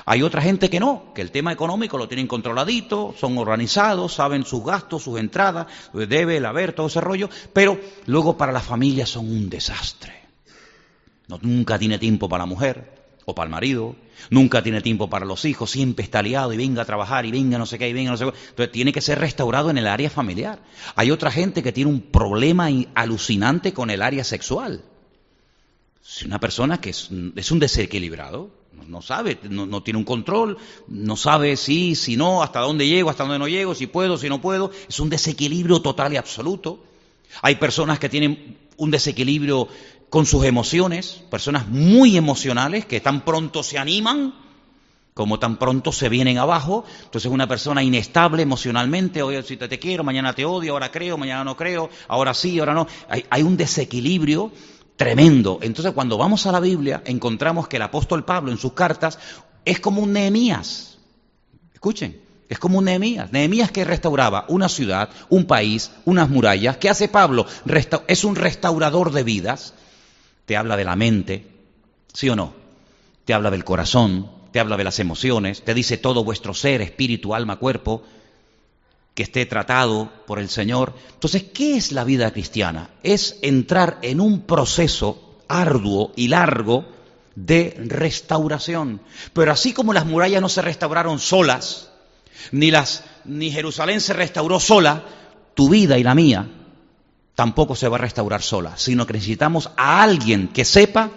[0.05, 4.45] Hay otra gente que no, que el tema económico lo tienen controladito, son organizados, saben
[4.45, 9.05] sus gastos, sus entradas, debe el haber, todo ese rollo, pero luego para la familia
[9.05, 10.13] son un desastre.
[11.27, 13.95] No, nunca tiene tiempo para la mujer, o para el marido,
[14.29, 17.57] nunca tiene tiempo para los hijos, siempre está liado y venga a trabajar y venga
[17.57, 18.31] no sé qué y venga no sé qué.
[18.49, 20.59] Entonces tiene que ser restaurado en el área familiar.
[20.95, 24.83] Hay otra gente que tiene un problema alucinante con el área sexual.
[26.05, 28.51] Es una persona que es, un desequilibrado,
[28.87, 30.57] no, sabe, no, tiene un control,
[30.87, 34.27] no sabe si, si no, hasta dónde llego, hasta dónde no llego, si puedo, si
[34.27, 34.71] no puedo.
[34.89, 36.83] Es un desequilibrio total y absoluto.
[37.41, 39.67] Hay personas que tienen un desequilibrio
[40.13, 44.35] con sus emociones, personas muy emocionales que tan pronto se animan
[45.15, 46.85] como tan pronto se vienen abajo.
[47.05, 51.17] Entonces una persona inestable emocionalmente, hoy si te, te quiero, mañana te odio, ahora creo,
[51.17, 52.85] mañana no creo, ahora sí, ahora no.
[53.09, 54.51] Hay, hay un desequilibrio
[54.97, 55.57] tremendo.
[55.63, 59.17] Entonces cuando vamos a la Biblia encontramos que el apóstol Pablo en sus cartas
[59.65, 60.99] es como un Nehemías.
[61.73, 63.31] Escuchen, es como un Nehemías.
[63.31, 66.77] Nehemías que restauraba una ciudad, un país, unas murallas.
[66.77, 67.47] ¿Qué hace Pablo?
[68.05, 69.73] es un restaurador de vidas
[70.45, 71.47] te habla de la mente,
[72.13, 72.53] ¿sí o no?
[73.25, 77.33] Te habla del corazón, te habla de las emociones, te dice todo vuestro ser, espíritu,
[77.33, 78.03] alma, cuerpo,
[79.15, 80.93] que esté tratado por el Señor.
[81.13, 82.89] Entonces, ¿qué es la vida cristiana?
[83.03, 86.85] Es entrar en un proceso arduo y largo
[87.35, 89.01] de restauración.
[89.33, 91.91] Pero así como las murallas no se restauraron solas,
[92.51, 95.03] ni, las, ni Jerusalén se restauró sola,
[95.53, 96.49] tu vida y la mía
[97.35, 101.11] tampoco se va a restaurar sola, sino que necesitamos a alguien que sepa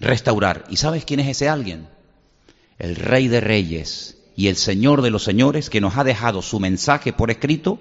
[0.00, 0.64] restaurar.
[0.68, 1.88] ¿Y sabes quién es ese alguien?
[2.78, 6.60] El Rey de Reyes y el Señor de los Señores que nos ha dejado su
[6.60, 7.78] mensaje por escrito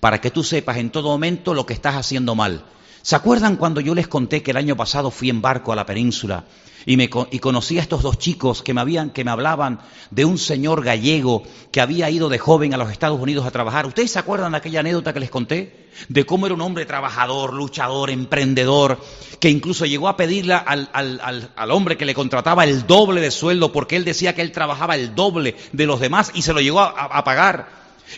[0.00, 2.64] para que tú sepas en todo momento lo que estás haciendo mal.
[3.06, 5.86] ¿Se acuerdan cuando yo les conté que el año pasado fui en barco a la
[5.86, 6.42] península
[6.84, 9.78] y, me, y conocí a estos dos chicos que me, habían, que me hablaban
[10.10, 13.86] de un señor gallego que había ido de joven a los Estados Unidos a trabajar.
[13.86, 15.86] ¿Ustedes se acuerdan de aquella anécdota que les conté?
[16.08, 18.98] De cómo era un hombre trabajador, luchador, emprendedor,
[19.38, 23.30] que incluso llegó a pedirle al, al, al, hombre que le contrataba el doble de
[23.30, 26.60] sueldo porque él decía que él trabajaba el doble de los demás y se lo
[26.60, 27.68] llegó a, pagar.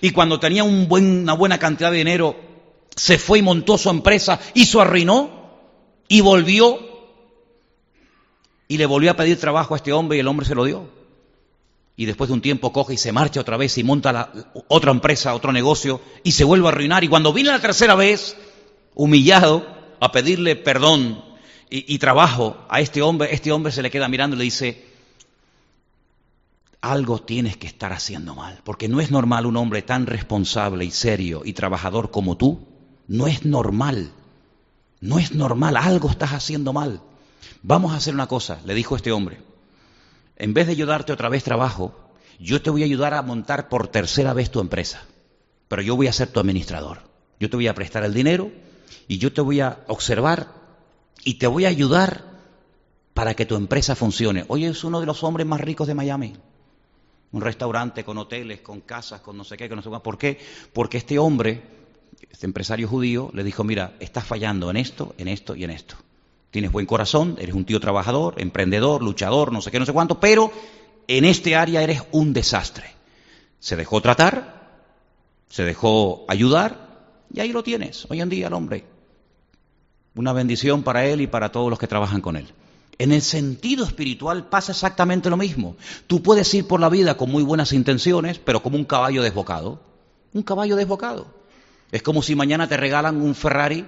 [0.01, 2.48] Y cuando tenía buen, una buena cantidad de dinero,
[2.99, 5.31] se fue y montó su empresa y se arruinó
[6.09, 6.79] y volvió
[8.67, 10.91] y le volvió a pedir trabajo a este hombre y el hombre se lo dio.
[11.97, 14.33] Y después de un tiempo coge y se marcha otra vez y monta la,
[14.69, 17.03] otra empresa, otro negocio y se vuelve a arruinar.
[17.03, 18.37] Y cuando viene la tercera vez,
[18.95, 19.67] humillado,
[20.01, 21.25] a pedirle perdón
[21.71, 24.87] y trabajo a este hombre, este hombre se le queda mirando y le dice,
[26.81, 30.91] algo tienes que estar haciendo mal, porque no es normal un hombre tan responsable y
[30.91, 32.78] serio y trabajador como tú,
[33.09, 34.13] no es normal,
[35.01, 37.01] no es normal, algo estás haciendo mal.
[37.63, 39.39] Vamos a hacer una cosa, le dijo este hombre.
[40.37, 41.95] En vez de yo darte otra vez trabajo,
[42.39, 45.03] yo te voy a ayudar a montar por tercera vez tu empresa.
[45.67, 47.01] Pero yo voy a ser tu administrador.
[47.41, 48.51] Yo te voy a prestar el dinero
[49.07, 50.53] y yo te voy a observar
[51.25, 52.25] y te voy a ayudar
[53.15, 54.45] para que tu empresa funcione.
[54.49, 56.37] Hoy es uno de los hombres más ricos de Miami.
[57.33, 60.01] Un restaurante con hoteles, con casas, con no sé qué, con no sé qué.
[60.01, 60.39] ¿Por qué?
[60.73, 61.63] Porque este hombre,
[62.31, 65.97] este empresario judío, le dijo, mira, estás fallando en esto, en esto y en esto.
[66.51, 70.19] Tienes buen corazón, eres un tío trabajador, emprendedor, luchador, no sé qué, no sé cuánto,
[70.19, 70.51] pero
[71.07, 72.87] en este área eres un desastre.
[73.61, 74.69] Se dejó tratar,
[75.49, 76.89] se dejó ayudar
[77.33, 78.85] y ahí lo tienes, hoy en día el hombre.
[80.15, 82.49] Una bendición para él y para todos los que trabajan con él.
[82.99, 85.77] En el sentido espiritual pasa exactamente lo mismo.
[86.07, 89.81] Tú puedes ir por la vida con muy buenas intenciones, pero como un caballo desbocado.
[90.33, 91.38] Un caballo desbocado.
[91.91, 93.87] Es como si mañana te regalan un Ferrari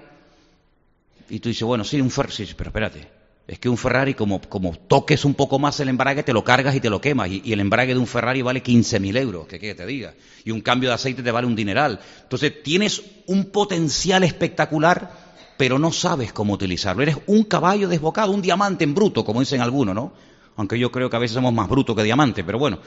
[1.29, 3.09] y tú dices, bueno, sí, un Ferrari, sí, pero espérate,
[3.47, 6.75] Es que un Ferrari, como, como toques un poco más el embrague, te lo cargas
[6.75, 7.31] y te lo quemas.
[7.31, 10.15] Y, el embrague de un Ferrari vale 15.000 euros, que, que te diga.
[10.45, 12.01] Y un cambio de aceite te vale un dineral.
[12.23, 15.11] Entonces, tienes un potencial espectacular,
[15.57, 17.03] pero no sabes cómo utilizarlo.
[17.03, 20.13] Eres un caballo desbocado, un diamante en bruto, como dicen algunos, ¿no?
[20.57, 22.81] Aunque yo creo que a veces somos más brutos que diamantes, pero bueno.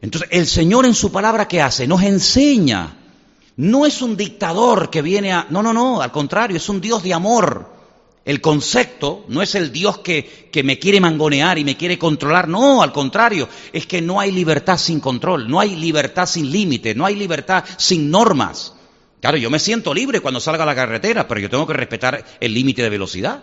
[0.00, 1.86] Entonces, el Señor en su palabra, ¿qué hace?
[1.86, 3.03] Nos enseña.
[3.56, 5.46] No es un dictador que viene a...
[5.50, 7.74] No, no, no, al contrario, es un Dios de amor
[8.24, 12.82] el concepto no es el Dios que, me quiere mangonear y me quiere controlar, no,
[12.82, 17.04] al contrario, es que no hay libertad sin control, no hay libertad sin límite, no
[17.04, 18.74] hay libertad sin normas.
[19.20, 22.24] Claro, yo me siento libre cuando salga a la carretera, pero yo tengo que respetar
[22.40, 23.42] el límite de velocidad.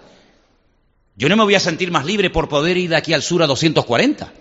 [1.15, 3.43] Yo no me voy a sentir más libre por poder ir de aquí al sur
[3.43, 4.33] a 240.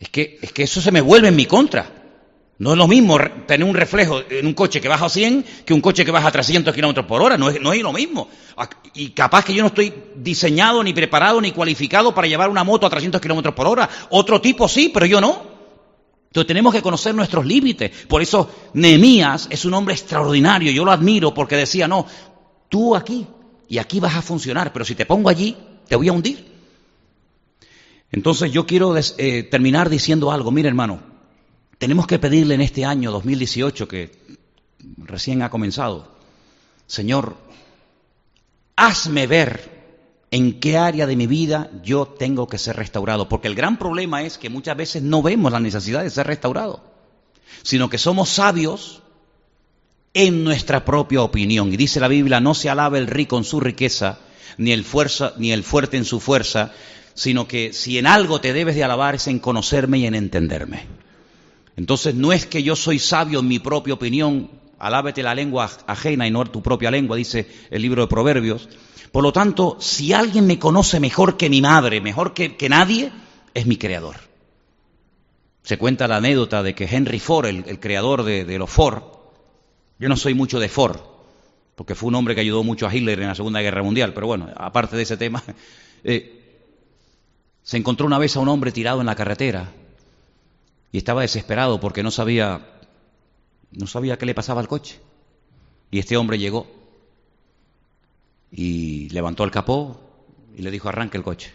[0.00, 2.01] Es que, es que eso se me vuelve en mi contra.
[2.58, 5.74] No es lo mismo tener un reflejo en un coche que baja a 100 que
[5.74, 7.36] un coche que baja a 300 kilómetros por hora.
[7.36, 8.28] No es, no es lo mismo.
[8.94, 12.86] Y capaz que yo no estoy diseñado, ni preparado, ni cualificado para llevar una moto
[12.86, 13.88] a 300 kilómetros por hora.
[14.10, 15.50] Otro tipo sí, pero yo no.
[16.28, 17.90] Entonces tenemos que conocer nuestros límites.
[18.06, 20.70] Por eso Nehemías es un hombre extraordinario.
[20.72, 22.06] Yo lo admiro porque decía, no,
[22.68, 23.26] tú aquí
[23.68, 25.56] y aquí vas a funcionar, pero si te pongo allí,
[25.88, 26.52] te voy a hundir.
[28.10, 30.50] Entonces yo quiero eh, terminar diciendo algo.
[30.50, 31.11] Mire, hermano,
[31.82, 34.12] tenemos que pedirle en este año 2018 que
[34.98, 36.14] recién ha comenzado,
[36.86, 37.36] Señor,
[38.76, 43.56] hazme ver en qué área de mi vida yo tengo que ser restaurado, porque el
[43.56, 46.84] gran problema es que muchas veces no vemos la necesidad de ser restaurado,
[47.64, 49.02] sino que somos sabios
[50.14, 51.72] en nuestra propia opinión.
[51.72, 54.20] Y dice la Biblia, no se alaba el rico en su riqueza,
[54.56, 56.70] ni el, fuerza, ni el fuerte en su fuerza,
[57.14, 61.01] sino que si en algo te debes de alabar es en conocerme y en entenderme.
[61.76, 66.26] Entonces no es que yo soy sabio en mi propia opinión, alábete la lengua ajena
[66.26, 68.68] y no tu propia lengua, dice el libro de Proverbios.
[69.10, 73.12] Por lo tanto, si alguien me conoce mejor que mi madre, mejor que, nadie,
[73.54, 74.16] es mi creador.
[75.62, 79.02] Se cuenta la anécdota de que Henry Ford, el, creador de, los Ford,
[79.98, 80.98] yo no soy mucho de Ford,
[81.74, 84.26] porque fue un hombre que ayudó mucho a Hitler en la Segunda Guerra Mundial, pero
[84.26, 85.42] bueno, aparte de ese tema,
[86.04, 86.66] eh,
[87.62, 89.72] se encontró una vez a un hombre tirado en la carretera
[90.92, 92.60] y estaba desesperado porque no sabía,
[93.72, 95.00] no sabía qué le pasaba al coche.
[95.90, 96.66] Y este hombre llegó
[98.50, 99.98] y levantó el capó
[100.54, 101.50] y le dijo, arranque el coche.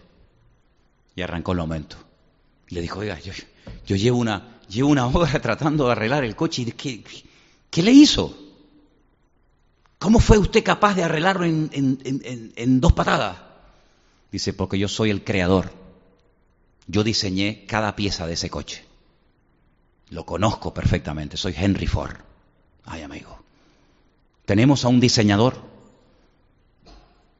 [1.15, 1.97] Y arrancó el momento.
[2.67, 6.63] Y le dijo, oiga, yo, llevo, una, llevo una hora tratando de arreglar el coche.
[6.63, 7.03] ¿Y qué,
[7.69, 8.35] qué le hizo?
[9.99, 13.37] ¿Cómo fue usted capaz de arreglarlo en dos patadas?
[14.31, 15.71] Dice, porque yo soy el creador.
[16.87, 18.86] Yo diseñé cada pieza de ese coche.
[20.09, 22.15] Lo conozco perfectamente, soy Henry Ford.
[22.85, 23.37] Ay, amigo.
[24.45, 25.61] Tenemos a un diseñador,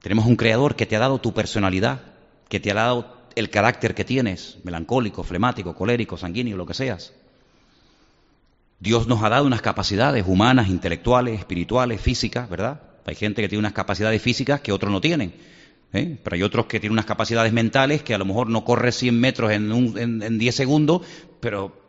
[0.02, 2.02] tenemos un creador que te ha dado tu personalidad,
[2.50, 7.14] que te ha dado el carácter que tienes, melancólico, flemático, colérico, sanguíneo, lo que seas.
[8.80, 12.82] Dios nos ha dado unas capacidades humanas, intelectuales, espirituales, físicas, ¿verdad?
[13.06, 15.34] Hay gente que tiene unas capacidades físicas que otros no tienen.
[15.94, 16.20] ¿eh?
[16.22, 19.20] Pero hay otros que tienen unas capacidades mentales que a lo mejor no corre 100
[19.20, 21.02] metros en, en, en 10 segundos,
[21.40, 21.87] pero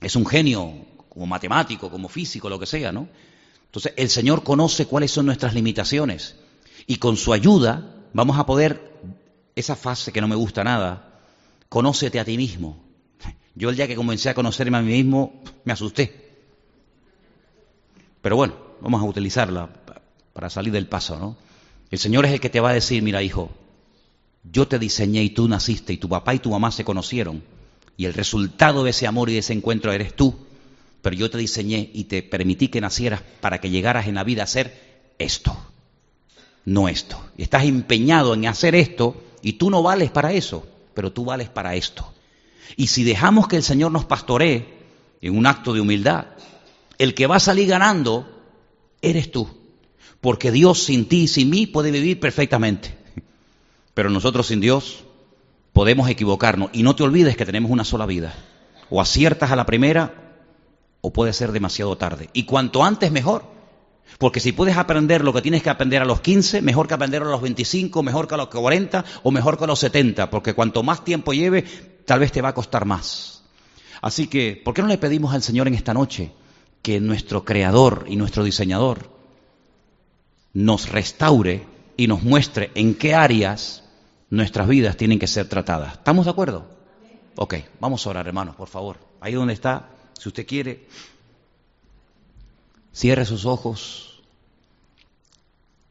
[0.00, 0.72] es un genio
[1.08, 3.08] como matemático, como físico, lo que sea, ¿no?
[3.66, 6.36] Entonces, el Señor conoce cuáles son nuestras limitaciones
[6.86, 8.92] y con su ayuda vamos a poder,
[9.54, 11.20] esa fase que no me gusta nada,
[11.68, 12.82] conócete a ti mismo.
[13.54, 16.28] Yo el día que comencé a conocerme a mí mismo, me asusté.
[18.22, 19.68] Pero bueno, vamos a utilizarla
[20.32, 21.36] para salir del paso, ¿no?
[21.90, 23.50] El Señor es el que te va a decir, mira hijo,
[24.44, 27.42] yo te diseñé y tú naciste y tu papá y tu mamá se conocieron
[27.98, 30.34] y el resultado de ese amor y de ese encuentro eres tú.
[31.02, 34.44] Pero yo te diseñé y te permití que nacieras para que llegaras en la vida
[34.44, 35.54] a ser esto,
[36.64, 37.20] no esto.
[37.36, 40.64] Estás empeñado en hacer esto y tú no vales para eso,
[40.94, 42.10] pero tú vales para esto.
[42.76, 44.78] Y si dejamos que el Señor nos pastoree
[45.20, 46.26] en un acto de humildad,
[46.98, 48.30] el que va a salir ganando
[49.02, 49.48] eres tú.
[50.20, 52.96] Porque Dios sin ti y sin mí puede vivir perfectamente.
[53.94, 55.04] Pero nosotros sin Dios
[55.78, 56.70] podemos equivocarnos.
[56.72, 58.34] Y no te olvides que tenemos una sola vida.
[58.90, 60.12] O aciertas a la primera
[61.02, 62.30] o puede ser demasiado tarde.
[62.32, 63.44] Y cuanto antes mejor.
[64.18, 67.22] Porque si puedes aprender lo que tienes que aprender a los 15, mejor que aprender
[67.22, 70.30] a los 25, mejor que a los 40 o mejor que a los 70.
[70.30, 71.62] Porque cuanto más tiempo lleve,
[72.04, 73.44] tal vez te va a costar más.
[74.02, 76.32] Así que, ¿por qué no le pedimos al Señor en esta noche
[76.82, 79.12] que nuestro creador y nuestro diseñador
[80.54, 83.84] nos restaure y nos muestre en qué áreas
[84.30, 85.94] nuestras vidas tienen que ser tratadas.
[85.94, 86.66] ¿Estamos de acuerdo?
[87.36, 88.98] Ok, vamos a orar, hermanos, por favor.
[89.20, 89.88] Ahí donde está,
[90.18, 90.86] si usted quiere,
[92.92, 94.22] cierre sus ojos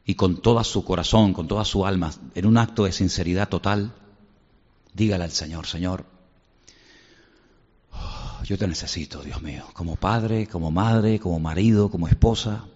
[0.04, 3.92] y con todo su corazón, con toda su alma, en un acto de sinceridad total,
[4.94, 6.06] dígale al Señor, Señor,
[7.92, 12.66] oh, yo te necesito, Dios mío, como padre, como madre, como marido, como esposa,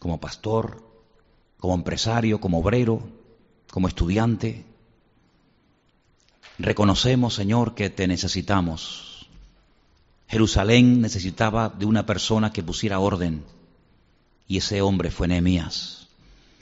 [0.00, 0.82] como pastor,
[1.58, 3.02] como empresario, como obrero,
[3.76, 4.64] como estudiante.
[6.58, 9.28] Reconocemos, Señor, que te necesitamos.
[10.28, 13.44] Jerusalén necesitaba de una persona que pusiera orden
[14.48, 16.06] y ese hombre fue Nehemías.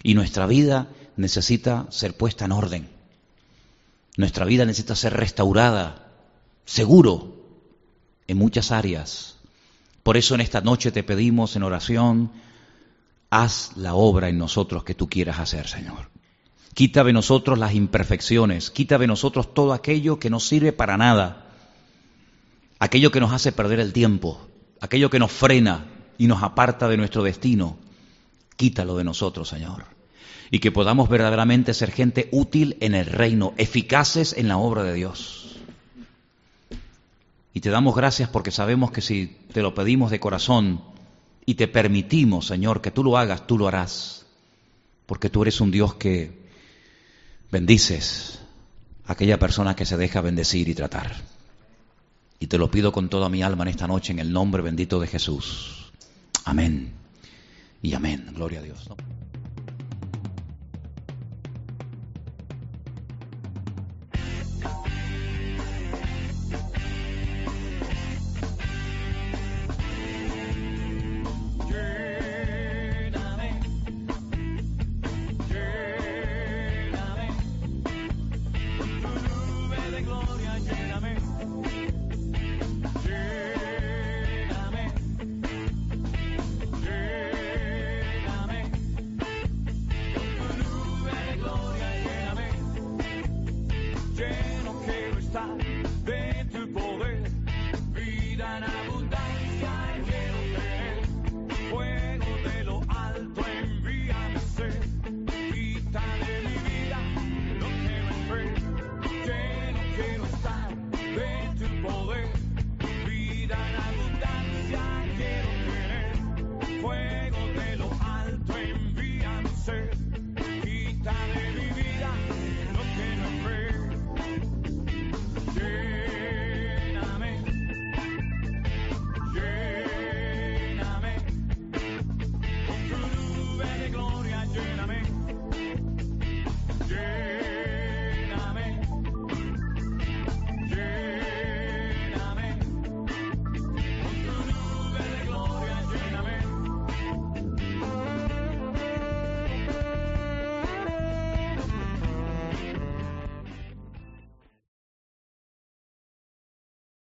[0.03, 2.89] Y nuestra vida necesita ser puesta en orden.
[4.17, 6.09] Nuestra vida necesita ser restaurada,
[6.65, 7.47] seguro,
[8.27, 9.37] en muchas áreas.
[10.03, 12.33] Por eso en esta noche te pedimos en oración,
[13.31, 16.14] haz la obra en nosotros que tú quieras hacer, Señor.
[16.75, 21.47] Quita de nosotros las imperfecciones, quita de nosotros todo aquello que no sirve para nada,
[22.81, 24.41] aquello que nos hace perder el tiempo,
[24.81, 25.87] aquello que nos frena
[26.19, 27.79] y nos aparta de nuestro destino.
[28.57, 29.85] Quítalo de nosotros, Señor.
[30.51, 34.95] Y que podamos verdaderamente ser gente útil en el reino, eficaces en la obra de
[34.95, 35.57] Dios.
[37.53, 40.83] Y te damos gracias porque sabemos que si te lo pedimos de corazón
[41.47, 44.27] y te permitimos, Señor, que tú lo hagas, tú lo harás.
[45.07, 46.44] Porque tú eres un Dios que
[47.55, 48.41] bendices
[49.07, 51.15] a aquella persona que se deja bendecir y tratar.
[52.41, 54.99] Y te lo pido con toda mi alma en esta noche en el nombre bendito
[54.99, 55.93] de Jesús.
[56.45, 56.93] Amén.
[57.81, 58.27] Y amén.
[58.35, 58.89] Gloria a Dios.